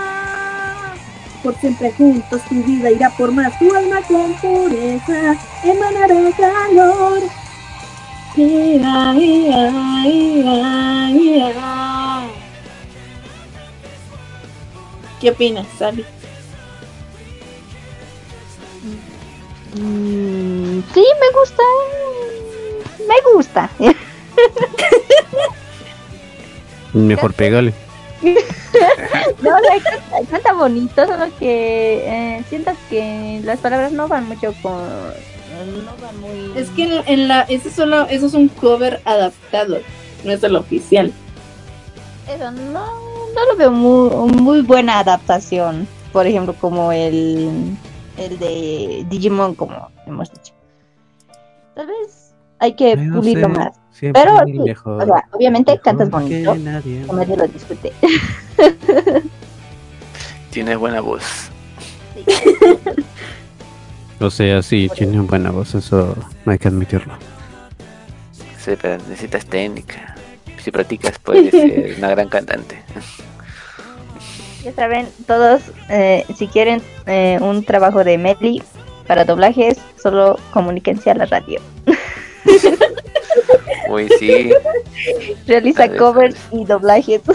[1.43, 7.21] Por siempre juntos tu vida irá por más, tu alma con pureza emanará calor.
[15.21, 16.07] ¿Qué opinas, Sally?
[19.79, 21.63] Mm, sí, me gusta.
[23.07, 23.71] Me gusta.
[26.93, 27.73] Mejor pégale.
[29.43, 34.29] No, o sea, canta, canta bonito, solo que eh, siento que las palabras no van
[34.29, 34.75] mucho con.
[34.75, 36.53] No van muy.
[36.57, 39.79] Es que en, en la, ese solo, eso es un cover adaptado,
[40.25, 41.13] no es el oficial.
[42.29, 42.87] Eso, no,
[43.35, 45.89] no lo veo muy, muy buena adaptación.
[46.13, 47.77] Por ejemplo, como el,
[48.19, 50.53] el de Digimon, como hemos dicho.
[51.75, 53.81] Tal vez hay que No pulirlo sé, más.
[54.01, 57.07] Pero el sí, mejor, O sea, obviamente mejor cantas que bonito, nadie.
[57.07, 57.93] como nadie lo discute.
[60.51, 61.23] Tienes buena voz.
[64.21, 67.15] O sea, sí, tiene buena voz, eso no hay que admitirlo.
[68.59, 70.17] Sí, pero necesitas técnica.
[70.61, 72.83] Si practicas, puedes ser una gran cantante.
[74.69, 78.63] Ya saben, todos, eh, si quieren eh, un trabajo de Medley
[79.07, 81.59] para doblajes, solo comuníquense a la radio.
[83.89, 84.51] Uy, sí.
[85.47, 87.23] Realiza covers y doblajes.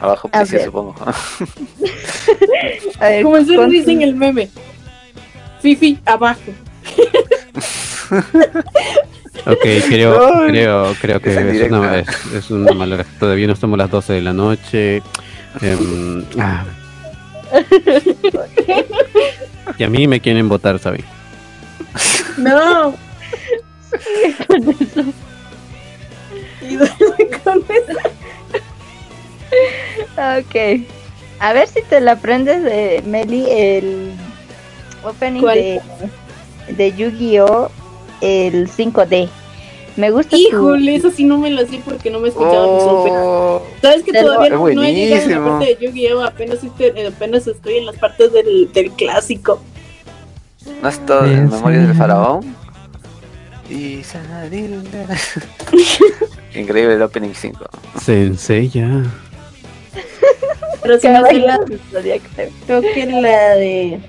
[0.00, 0.66] A bajo A precio, ver.
[0.66, 0.94] supongo.
[2.98, 4.48] A ver, Como eso con- dice en el meme.
[5.60, 6.40] Fifi, abajo.
[9.46, 13.06] Ok, creo, creo, creo que es una, es, es una mala hora.
[13.18, 15.02] Todavía no estamos las 12 de la noche.
[15.60, 16.64] Em, ah.
[19.78, 21.04] Y a mí me quieren votar, ¿sabes?
[22.36, 22.94] No.
[26.62, 27.98] Y duele con eso.
[30.16, 30.86] Ok.
[31.40, 34.12] A ver si te la aprendes de Meli el
[35.02, 35.56] opening ¿Cuál?
[35.58, 35.80] de,
[36.76, 37.70] de Yu-Gi-Oh!
[38.20, 39.28] El 5D.
[39.96, 42.74] Me gusta tu- Híjole, eso sí no me lo sé porque no me he escuchado
[42.74, 42.84] mis.
[43.16, 46.22] Oh, Sabes que todavía no, no he llegado a la parte de Yu-Gi-Oh!
[46.22, 49.60] Apenas, estoy- apenas estoy en las partes del, del clásico.
[50.82, 52.54] ¿No es todo en Memorias del Faraón?
[53.68, 54.02] Y
[56.54, 57.64] Increíble el opening 5.
[58.00, 59.02] Sensei ya.
[60.82, 61.58] Pero si no sé la,
[62.66, 64.00] creo que la de.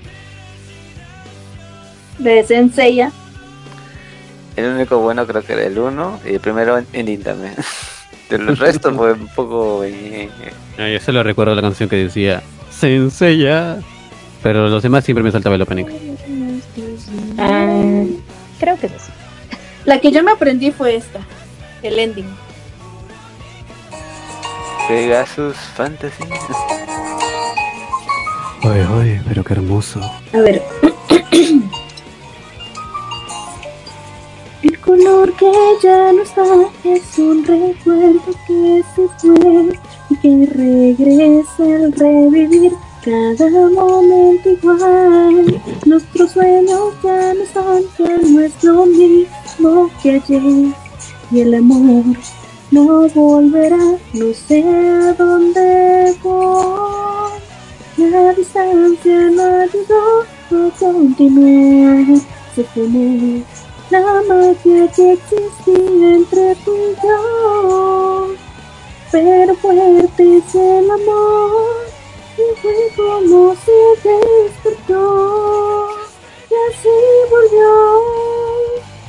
[2.18, 3.12] de Senseiya.
[4.56, 7.54] El único bueno creo que era el 1 y el primero en- ending también.
[8.30, 9.82] El resto fue un poco...
[9.84, 10.28] eh,
[10.78, 13.78] Ah, yo solo recuerdo la canción que decía Sensei ya.
[14.42, 15.84] Pero los demás siempre me saltaba el opening.
[17.38, 18.04] Ah,
[18.58, 19.12] creo que es eso.
[19.84, 21.20] La que yo me aprendí fue esta,
[21.82, 22.26] el ending.
[24.88, 26.24] Pegasus Fantasy.
[28.64, 30.00] Oye, oye, pero qué hermoso.
[30.32, 30.62] A ver.
[34.92, 35.50] color que
[35.82, 36.44] ya no está
[36.84, 39.78] es un recuerdo que se fue
[40.10, 42.72] y que regresa al revivir
[43.02, 45.62] cada momento igual.
[45.86, 50.74] Nuestros sueños ya no son, ya no lo mismo que ayer
[51.30, 52.04] y el amor
[52.70, 57.32] no volverá, no sé a dónde voy.
[57.96, 62.20] La distancia no ayudó, no continué,
[62.54, 62.86] se fue
[63.92, 68.34] la magia que existía entre tú y yo.
[69.10, 71.86] Pero fuerte es el amor,
[72.38, 75.88] y fue como se despertó,
[76.50, 76.98] y así
[77.30, 77.72] volvió.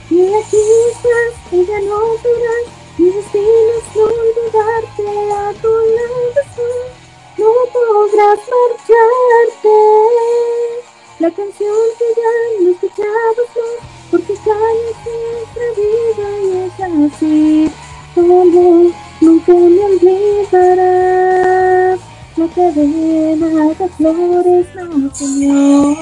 [0.09, 2.65] Y aquí estás, ya no verás,
[2.97, 6.13] mi destino es no olvidarte a tu lado.
[7.37, 9.77] No podrás marcharte.
[11.19, 13.92] La canción que ya no escuchabas
[14.25, 14.97] porque callas
[15.33, 16.77] nuestra vida y es
[17.13, 17.71] así.
[18.15, 18.45] Como
[19.21, 19.83] nunca me
[20.49, 21.99] olvidarás.
[22.35, 25.97] La cadena de flores no señor.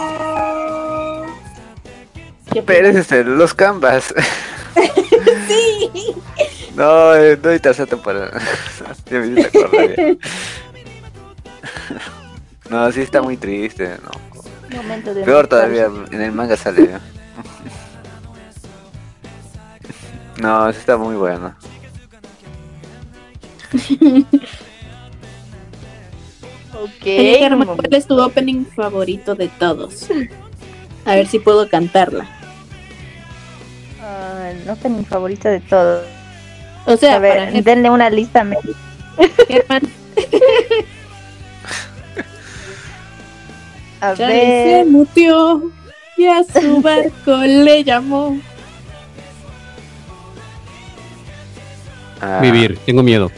[2.53, 2.91] ¿Qué Pero
[3.23, 4.13] los canvas.
[5.47, 6.15] Sí.
[6.75, 8.31] No, eh, no hay tercera temporada.
[9.11, 10.17] Ya me hiciste acordar.
[12.69, 14.11] No, sí está muy triste, no.
[14.77, 16.91] Momento de Peor todavía, en el manga sale.
[20.41, 21.53] No, sí está muy bueno.
[26.73, 27.03] Ok.
[27.03, 30.07] Germán, ¿cuál es tu opening favorito de todos?
[31.05, 32.25] A ver si puedo cantarla.
[34.65, 36.05] No sé mi favorito de todos.
[36.85, 38.43] O sea, A ver, denle una lista.
[38.43, 38.57] me-
[39.47, 39.81] Germán,
[44.01, 44.85] A se ver.
[44.87, 45.71] mutió
[46.17, 48.39] y a su barco le llamó.
[52.21, 53.31] Ah, Vivir, tengo miedo.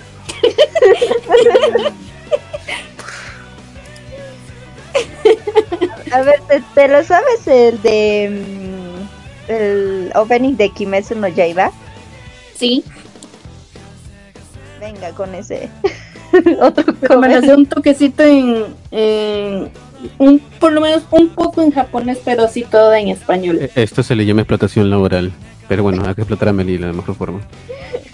[6.11, 8.29] A ver, ¿te, te lo sabes el de.
[8.29, 11.71] mm, el opening de Kimetsu no Yaiba?
[12.55, 12.83] Sí,
[14.79, 15.69] Venga con ese.
[16.61, 19.71] Otro pero me un toquecito en, en
[20.17, 23.59] un, por lo menos un poco en japonés, pero sí todo en español.
[23.61, 25.31] Eh, Esto se le llama explotación laboral.
[25.69, 27.39] Pero bueno, hay que explotar a Melila de la mejor forma.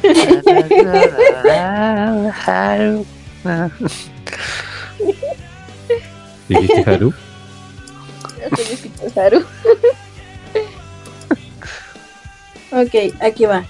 [6.47, 7.11] ¿Dijiste Haru?
[9.15, 9.43] Haru.
[12.71, 13.65] Ok, aquí va.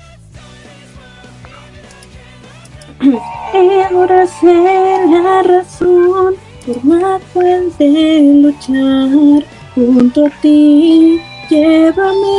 [3.92, 6.36] Ahora sé la razón
[6.66, 9.44] por cual de luchar
[9.74, 11.22] junto a ti.
[11.50, 12.38] Llévame,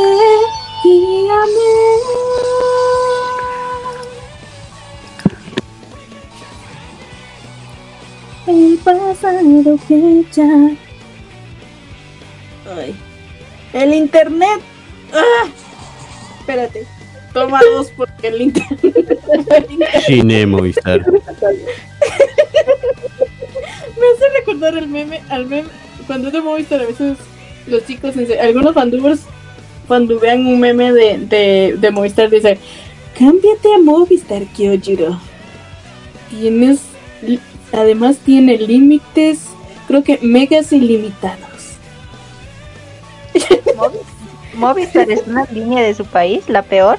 [0.83, 1.71] guíame.
[8.47, 9.39] El pasado
[9.87, 10.71] que ya.
[12.75, 12.95] Ay.
[13.73, 14.61] El internet.
[15.13, 15.47] ¡Ah!
[16.39, 16.85] Espérate.
[17.33, 19.19] Toma dos porque el internet.
[20.07, 21.05] Shine Movistar.
[24.01, 25.69] Me hace recordar el meme, al meme,
[26.07, 27.17] cuando es de Movistar a veces
[27.67, 29.21] los chicos, algunos fandubers,
[29.87, 32.57] cuando vean un meme de, de, de Movistar dicen,
[33.17, 35.19] cámbiate a Movistar Kyojiro.
[36.29, 36.79] Tienes,
[37.73, 39.39] además tiene límites,
[39.87, 41.49] creo que megas ilimitados.
[44.55, 46.97] Movistar es una línea de su país, la peor.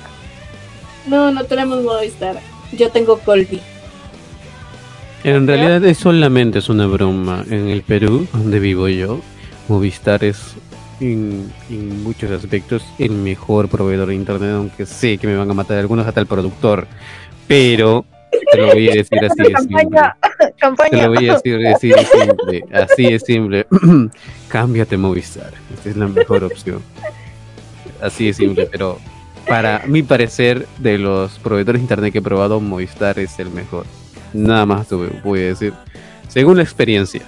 [1.06, 2.40] No, no tenemos Movistar.
[2.72, 3.60] Yo tengo Colby.
[5.24, 7.44] En realidad es solamente es una broma.
[7.48, 9.20] En el Perú, donde vivo yo,
[9.68, 10.56] Movistar es
[11.00, 15.54] en, en muchos aspectos el mejor proveedor de internet, aunque sé que me van a
[15.54, 16.86] matar algunos hasta el productor.
[17.46, 18.04] Pero
[18.50, 20.00] te lo voy a decir así de simple.
[20.62, 22.64] Campaña, Te lo voy a decir así de simple.
[22.72, 23.66] Así de simple.
[24.48, 25.50] Cámbiate Movistar.
[25.74, 26.80] Esta es la mejor opción.
[28.00, 29.00] Así de simple, pero
[29.48, 33.86] para mi parecer, de los proveedores de internet que he probado, Movistar es el mejor.
[34.32, 35.72] Nada más te voy a decir.
[36.28, 37.22] Según la experiencia.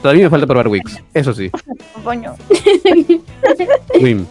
[0.00, 1.02] Todavía me falta probar Wix.
[1.12, 1.50] Eso sí.
[2.04, 2.36] Coño.
[4.00, 4.24] Wim.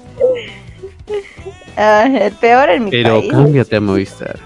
[1.75, 3.31] Ah, el peor en mi Pero país.
[3.33, 4.39] cámbiate a Movistar.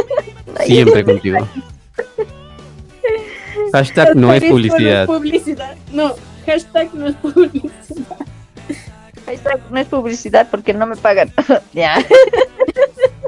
[0.66, 1.38] Siempre contigo.
[3.72, 5.06] Hashtag no es publicidad.
[5.06, 5.76] No, es publicidad.
[5.92, 6.14] no,
[6.46, 7.72] hashtag no es publicidad.
[9.26, 11.32] hashtag No es publicidad porque no me pagan.
[11.72, 11.98] ya.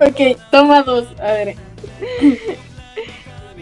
[0.01, 1.07] Ok, toma dos.
[1.20, 1.57] A ver.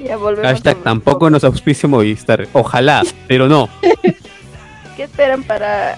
[0.05, 0.51] ya volvemos.
[0.51, 2.47] Hashtag a- tampoco nos auspicia Movistar.
[2.53, 3.68] Ojalá, pero no.
[4.97, 5.97] ¿Qué esperan para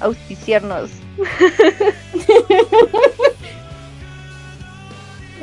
[0.00, 0.90] auspiciarnos?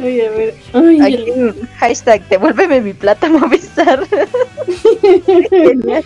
[0.01, 0.55] Ay, a ver.
[0.73, 4.05] Ay, Aquí, el- hashtag devuélveme mi plata Movistar.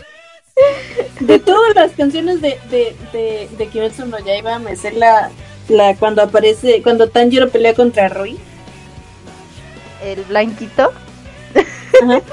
[1.20, 5.30] De todas las canciones de, de, de, de Kimetsu no Yaiba, me sé la,
[5.70, 8.38] la cuando aparece, cuando Tanjiro pelea contra Rui.
[10.04, 10.92] el blanquito.
[12.04, 12.22] Ajá.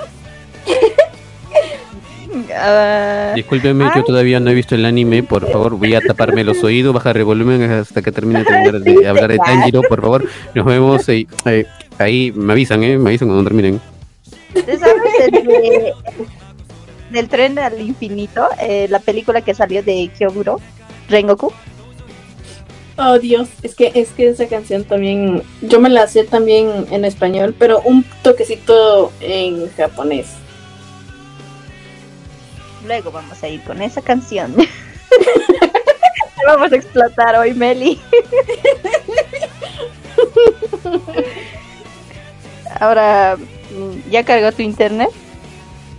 [2.55, 6.63] Ah, Discúlpeme, yo todavía no he visto el anime, por favor, voy a taparme los
[6.65, 10.29] oídos, bajar el volumen hasta que termine de, terminar de hablar de Tanjiro, por favor.
[10.55, 11.65] Nos vemos eh, eh,
[11.99, 13.81] ahí, me avisan, eh, me avisan cuando terminen.
[14.53, 15.93] ¿tú sabes el de-
[17.11, 18.47] del tren al infinito?
[18.61, 20.61] Eh, la película que salió de Kyoguro,
[21.09, 21.53] Rengoku.
[22.97, 27.05] Oh Dios, es que es que esa canción también, yo me la sé también en
[27.05, 30.27] español, pero un toquecito en japonés.
[32.85, 34.55] Luego vamos a ir con esa canción.
[36.47, 38.01] vamos a explotar hoy, Meli.
[42.81, 45.09] Ahora, mm, ¿ya cargó tu internet?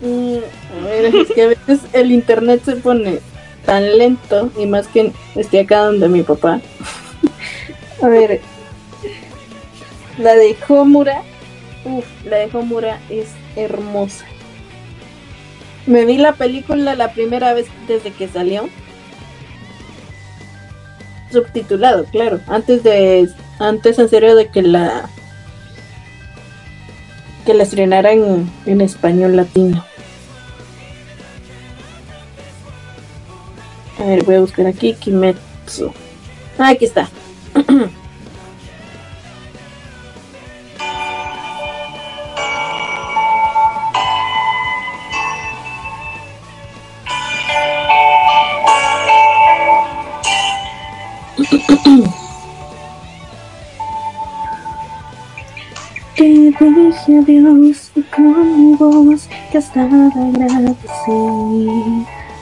[0.01, 0.37] Mm,
[0.77, 3.19] a ver, es que a veces el internet se pone
[3.65, 6.61] tan lento y más que estoy acá donde mi papá.
[8.01, 8.41] a ver,
[10.17, 11.23] la de Homura,
[11.85, 14.25] uff, la de Homura es hermosa.
[15.87, 18.69] Me vi la película la primera vez desde que salió.
[21.31, 22.39] Subtitulado, claro.
[22.47, 23.29] Antes de,
[23.59, 25.09] antes en serio de que la
[27.45, 29.85] que la estrenaran en español latino.
[33.99, 35.93] A ver, voy a buscar aquí Kimetsu.
[36.57, 37.07] Ah, aquí está.
[56.17, 60.75] Te dije adiós y con voz que hasta agradecí.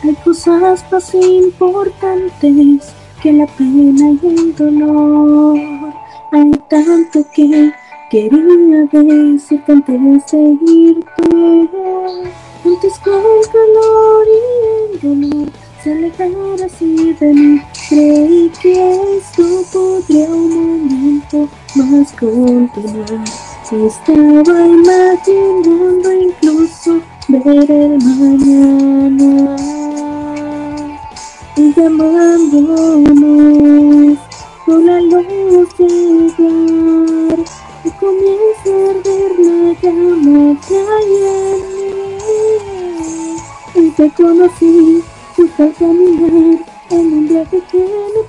[0.04, 5.60] Hay cosas más importantes que la pena y el dolor.
[6.32, 7.72] Hay tanto que
[8.10, 11.70] quería decirte antes de irte.
[12.66, 17.62] Antes con el calor y el dolor se alejara así de mí.
[17.90, 23.24] Creí que esto podría un momento más continuar.
[23.72, 29.56] Estaba imaginando incluso ver el mañana
[31.58, 33.04] y llamándonos
[34.66, 37.40] con la luz llegar
[37.84, 41.10] y comienza a arder la llama que hay
[41.42, 41.62] en
[43.76, 45.04] mí y te conocí
[45.60, 48.23] al caminar en un viaje que no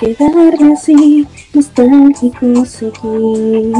[0.00, 3.72] quedarme así, nostálgico seguir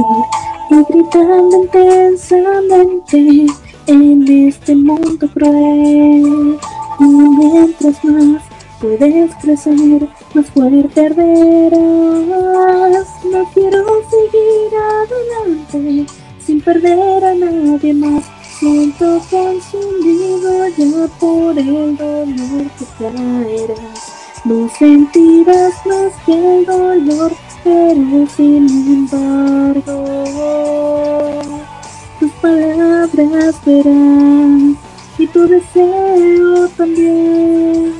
[0.70, 3.46] y gritando intensamente
[3.86, 6.58] en este mundo cruel.
[6.98, 8.42] Mientras más
[8.80, 11.80] puedes crecer, más fuerte arderás.
[13.32, 16.06] No quiero seguir adelante
[16.38, 18.24] sin perder a nadie más.
[18.58, 24.09] Siento consumido ya por el dolor que traerás.
[24.42, 27.32] No sentirás más que el dolor,
[27.62, 30.04] pero sin embargo,
[32.18, 34.78] tus palabras verán
[35.18, 37.92] y tu deseo también.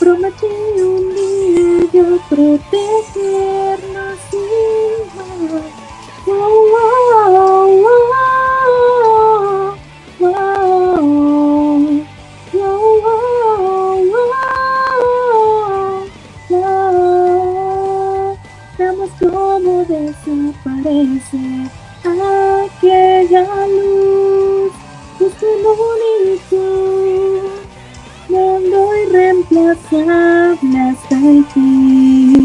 [0.00, 0.46] Prometí
[0.80, 5.62] un día yo protegernos sin más.
[21.32, 24.72] Aquella luz,
[25.18, 26.62] luz de bonito,
[28.28, 32.36] dando irreemplazable hasta el fin.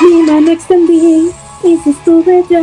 [0.00, 1.32] Mi mano extendí
[1.64, 2.62] y sostuve ya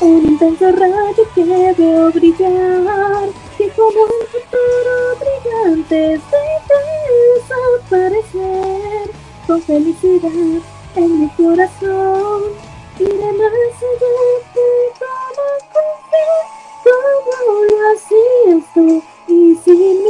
[0.00, 3.28] un intenso rayo que veo brillar.
[3.56, 6.18] Que como un futuro brillante de
[7.90, 9.10] desaparecer
[9.46, 10.62] con felicidad
[10.96, 12.42] en mi corazón.
[12.98, 14.14] Iré más allá
[14.54, 14.74] de
[16.84, 20.03] como lo hacías tú y sin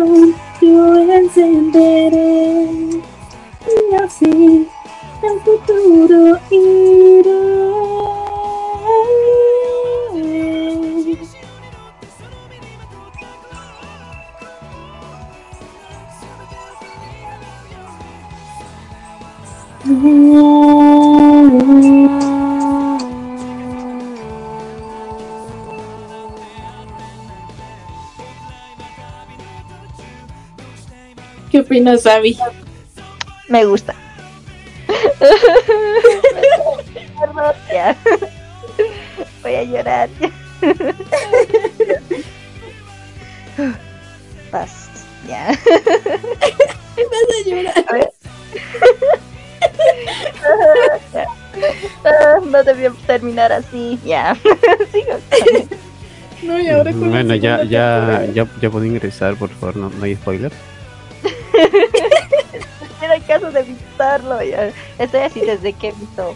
[0.00, 2.68] corazón yo encenderé
[3.90, 4.68] y así
[5.44, 7.40] futuro iré.
[19.82, 19.88] ¿Qué
[31.70, 32.36] opinas, Abby?
[33.48, 33.94] Me gusta.
[37.20, 37.96] Perdón, ya.
[39.42, 40.08] Voy a llorar.
[44.50, 44.90] Paz,
[45.28, 45.46] ya.
[45.46, 47.84] Vas a llorar.
[47.88, 48.10] A ver.
[52.04, 54.34] Ah, No debía terminar así, ya.
[54.92, 55.18] Sigo
[56.42, 60.04] No, y ahora con Bueno, ya, ya, ya, ya puedo ingresar, por favor, no, no
[60.04, 60.54] hay spoilers.
[63.50, 64.42] De visitarlo.
[64.42, 64.72] Ya.
[64.98, 66.34] Estoy así desde que he visto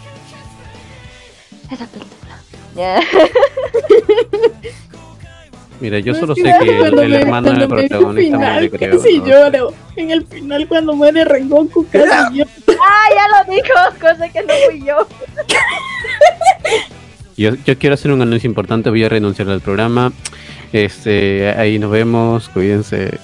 [1.71, 2.39] esa película.
[2.75, 3.01] Ya.
[5.81, 8.97] Mira, yo No, solo sé que el, el hermano del protagonista final, muere, creo.
[8.97, 9.27] Casi ¿no?
[9.27, 9.75] lloro.
[9.97, 12.51] En el final, cuando muere Rengoku, casi lloro.
[12.87, 15.07] Ah, ya lo dijo, cosa que no fui yo.
[17.37, 20.13] Yo, yo quiero hacer un anuncio importante, voy a renunciar al programa.
[20.73, 23.19] Este, ahí nos vemos, cuídense.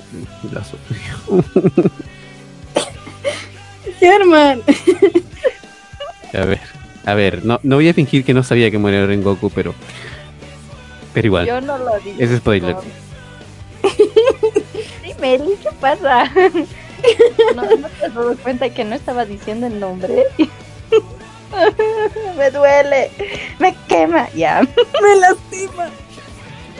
[4.00, 4.62] German.
[6.32, 6.60] A ver,
[7.06, 9.74] a ver, no, no voy a fingir que no sabía que moría Rengoku, pero.
[11.12, 12.22] Pero igual, Yo no lo dije.
[12.24, 12.76] es spoiler.
[13.82, 16.30] Sí, Meli, ¿qué pasa?
[17.56, 20.24] No, no te has dado cuenta que no estaba diciendo el nombre.
[22.36, 23.10] Me duele,
[23.58, 24.60] me quema, ya.
[24.62, 25.90] Me lastima.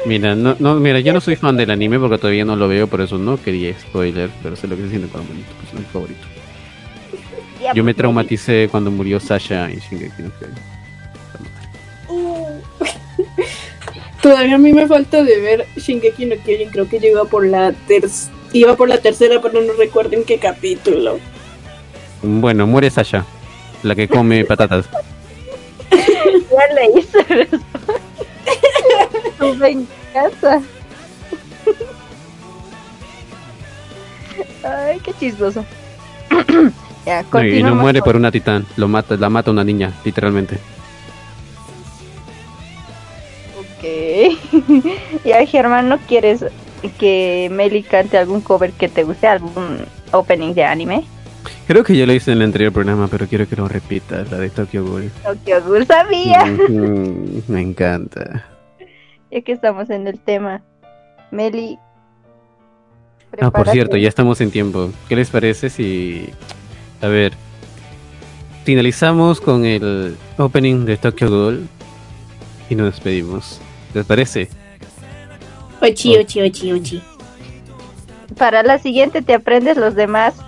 [0.07, 2.87] Mira, no, no, mira, yo no soy fan del anime porque todavía no lo veo,
[2.87, 6.21] por eso no quería spoiler, pero sé lo que se siente con mi personaje favorito.
[7.61, 10.57] Ya, Yo me traumaticé cuando murió Sasha en Shingeki no Kyojin.
[14.23, 16.71] Todavía a mí me falta de ver Shingeki no Kyojin.
[16.71, 18.05] Creo que yo iba por la ter
[18.53, 21.19] iba por la tercera, pero no recuerdo en qué capítulo.
[22.23, 23.25] Bueno, muere Sasha,
[23.83, 24.87] la que come patatas.
[25.91, 27.49] Ya le hice
[29.39, 30.63] tu venganza.
[34.63, 35.65] Ay, qué chistoso.
[37.07, 40.59] ya, No, y no muere por una titán, lo mata, la mata una niña, literalmente.
[43.59, 44.85] Ok.
[45.25, 46.45] ya, Germán, ¿no quieres
[46.99, 49.27] que Meli cante algún cover que te guste?
[49.27, 49.79] ¿Algún
[50.13, 51.05] opening de anime?
[51.67, 54.39] Creo que ya lo hice en el anterior programa, pero quiero que lo repita, la
[54.39, 55.11] de Tokyo Ghoul.
[55.23, 56.45] Tokyo Ghoul, sabía.
[57.49, 58.45] Me encanta.
[59.31, 60.63] Ya que estamos en el tema.
[61.31, 61.79] Meli.
[63.41, 64.91] Ah, por cierto, ya estamos en tiempo.
[65.09, 66.31] ¿Qué les parece si...
[67.03, 67.33] A ver,
[68.65, 71.69] finalizamos con el opening de Tokyo Ghoul
[72.69, 73.61] y nos despedimos.
[73.95, 74.49] ¿Les parece?
[75.81, 77.03] Ochi, ochi, ochi, ochi.
[78.37, 80.35] Para la siguiente te aprendes los demás.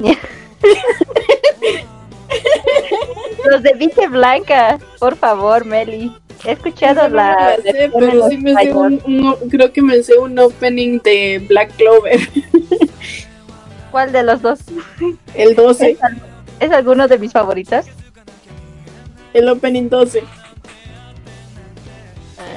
[3.51, 6.15] los de Vice Blanca, por favor, Meli.
[6.45, 7.57] He escuchado no la.
[7.63, 9.01] sé, pero sí me sé español.
[9.07, 12.19] un, un- creo que me sé un opening de Black Clover,
[13.91, 14.59] ¿Cuál de los dos?
[15.35, 15.97] el 12,
[16.63, 17.87] ¿Es, al- es alguno de mis favoritos?
[19.35, 20.23] el opening 12.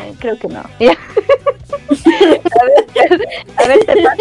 [0.01, 0.59] Ay, creo que no.
[0.59, 0.65] a
[2.65, 3.27] ver,
[3.57, 4.19] a ver, te paso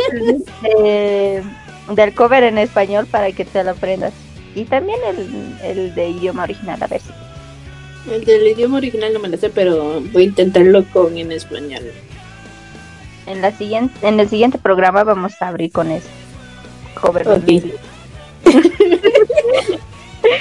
[0.62, 1.42] de-
[1.90, 4.12] del cover en español para que te lo aprendas.
[4.54, 7.10] Y también el, el de idioma original, a ver si.
[8.12, 11.82] El del idioma original no me lo sé, pero voy a intentarlo con en español.
[13.26, 16.06] En, la siguiente, en el siguiente programa vamos a abrir con ese
[17.00, 17.26] cover.
[17.26, 17.42] de Ok.
[17.44, 17.74] Mili.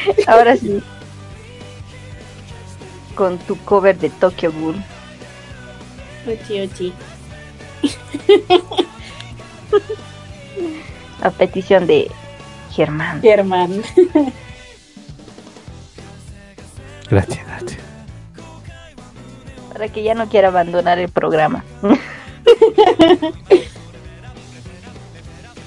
[0.27, 0.81] Ahora sí.
[3.15, 4.75] Con tu cover de Tokyo Ghoul.
[6.27, 6.93] Ochi, ochi.
[11.21, 12.09] A petición de
[12.71, 13.21] Germán.
[13.21, 13.83] Germán.
[17.09, 17.79] Gracias, gracias.
[19.71, 21.63] Para que ya no quiera abandonar el programa.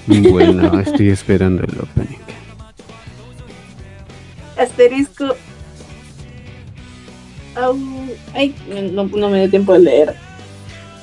[0.07, 2.26] Bueno, estoy esperando el opening.
[4.57, 5.35] Asterisco.
[7.55, 7.77] Au,
[8.33, 8.55] ay,
[8.93, 10.15] no, no me dio tiempo de leer.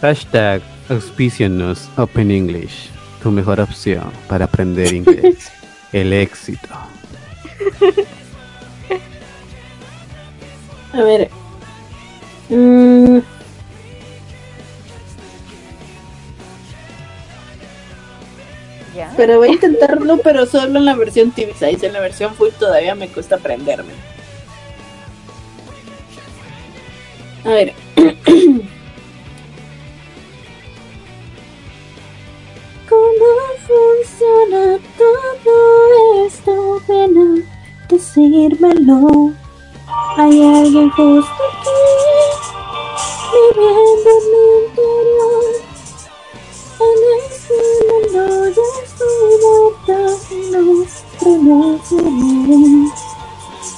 [0.01, 2.91] Hashtag auspicianos Open English,
[3.23, 5.51] tu mejor opción para aprender inglés.
[5.93, 6.69] El éxito.
[10.93, 11.31] A ver.
[12.49, 13.19] Mm,
[18.95, 19.13] Ya.
[19.17, 21.87] pero voy a intentarlo, pero solo en la versión TV Size.
[21.87, 23.93] En la versión full todavía me cuesta aprenderme.
[27.45, 27.75] A ver.
[32.89, 33.29] ¿Cómo
[33.67, 36.81] funciona todo esto?
[36.89, 39.33] Ven a decírmelo.
[40.17, 41.71] Hay alguien justo aquí,
[43.33, 45.14] viviendo en mi interior.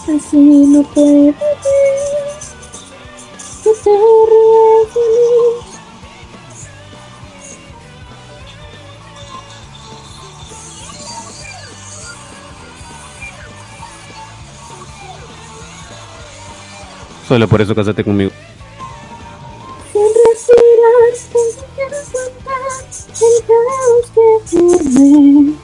[0.08, 1.34] Así no puedo ver
[3.64, 5.36] que te rías de mí.
[17.26, 18.30] Solo por eso cásate conmigo.
[19.92, 21.50] Sin respirar, sin
[21.82, 22.84] aguantar
[23.20, 25.55] el caos que formé.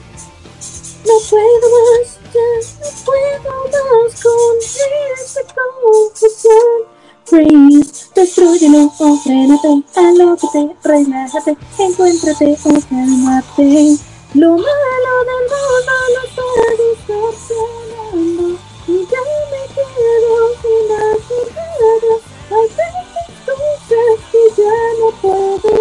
[8.75, 13.97] O frénate, alócate, relájate, encuéntrate o cálmate.
[14.33, 16.49] Lo malo del mundo lo está
[16.81, 18.45] distorsionando
[18.87, 19.21] y ya
[19.51, 22.13] me quedo sin hacer nada.
[22.49, 25.71] Hay tantas cosas que ya no puedo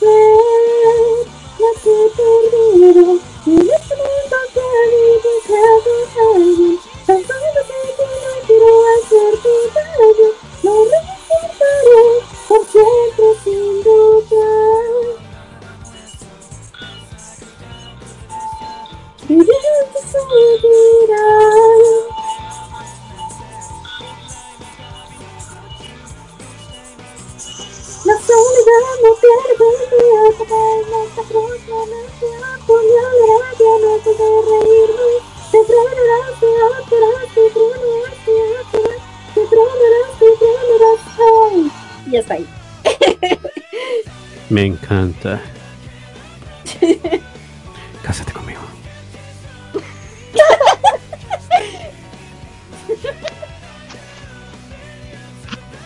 [0.00, 1.26] ver.
[1.60, 3.89] Nací perdido
[42.20, 42.46] está ahí
[44.48, 45.40] Me encanta.
[48.02, 48.60] Cásate conmigo.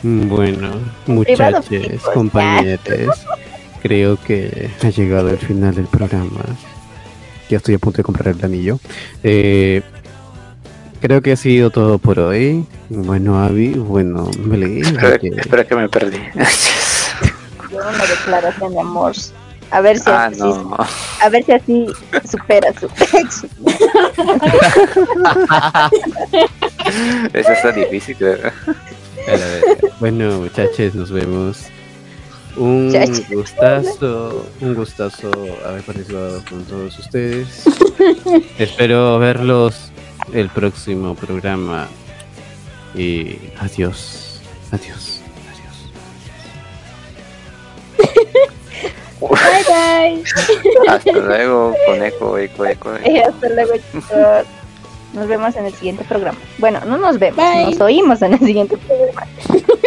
[0.03, 2.81] Bueno, muchachos, compañeros,
[3.83, 6.45] creo que ha llegado el final del programa.
[7.49, 8.79] Ya estoy a punto de comprar el anillo.
[9.23, 9.83] Eh,
[11.01, 12.67] creo que ha sido todo por hoy.
[12.89, 14.81] Bueno, Avi, bueno, me leí.
[14.81, 16.19] Espera, que- espera que me perdí.
[17.71, 19.13] Yo una declaración de amor.
[19.71, 20.77] A ver si ah, así, no.
[21.21, 21.87] a ver si así
[22.31, 23.47] supera su ex.
[27.33, 28.17] Eso está difícil.
[28.21, 28.53] verga.
[29.99, 31.65] Bueno, muchachos, nos vemos.
[32.57, 32.93] Un
[33.33, 35.31] gustazo, un gustazo
[35.67, 37.65] haber participado con todos ustedes.
[38.59, 39.91] Espero verlos
[40.33, 41.89] el próximo programa.
[42.95, 44.41] Y adiós,
[44.71, 45.21] adiós,
[45.51, 45.93] adiós.
[49.21, 50.23] Bye bye.
[50.89, 52.95] Hasta luego, conejo, eco, eco.
[53.05, 54.47] Eh, hasta luego, chicos.
[55.15, 56.39] Nos vemos en el siguiente programa.
[56.59, 57.67] Bueno, no nos vemos, Bye.
[57.67, 59.27] nos oímos en el siguiente programa.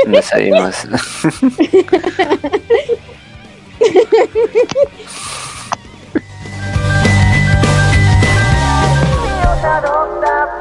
[0.08, 0.32] Nos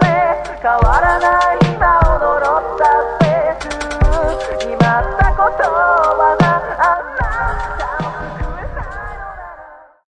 [0.62, 2.84] 変わらない今を呪った
[3.16, 3.64] フェイス
[4.58, 6.44] 決まった言葉が
[6.78, 7.95] あなた。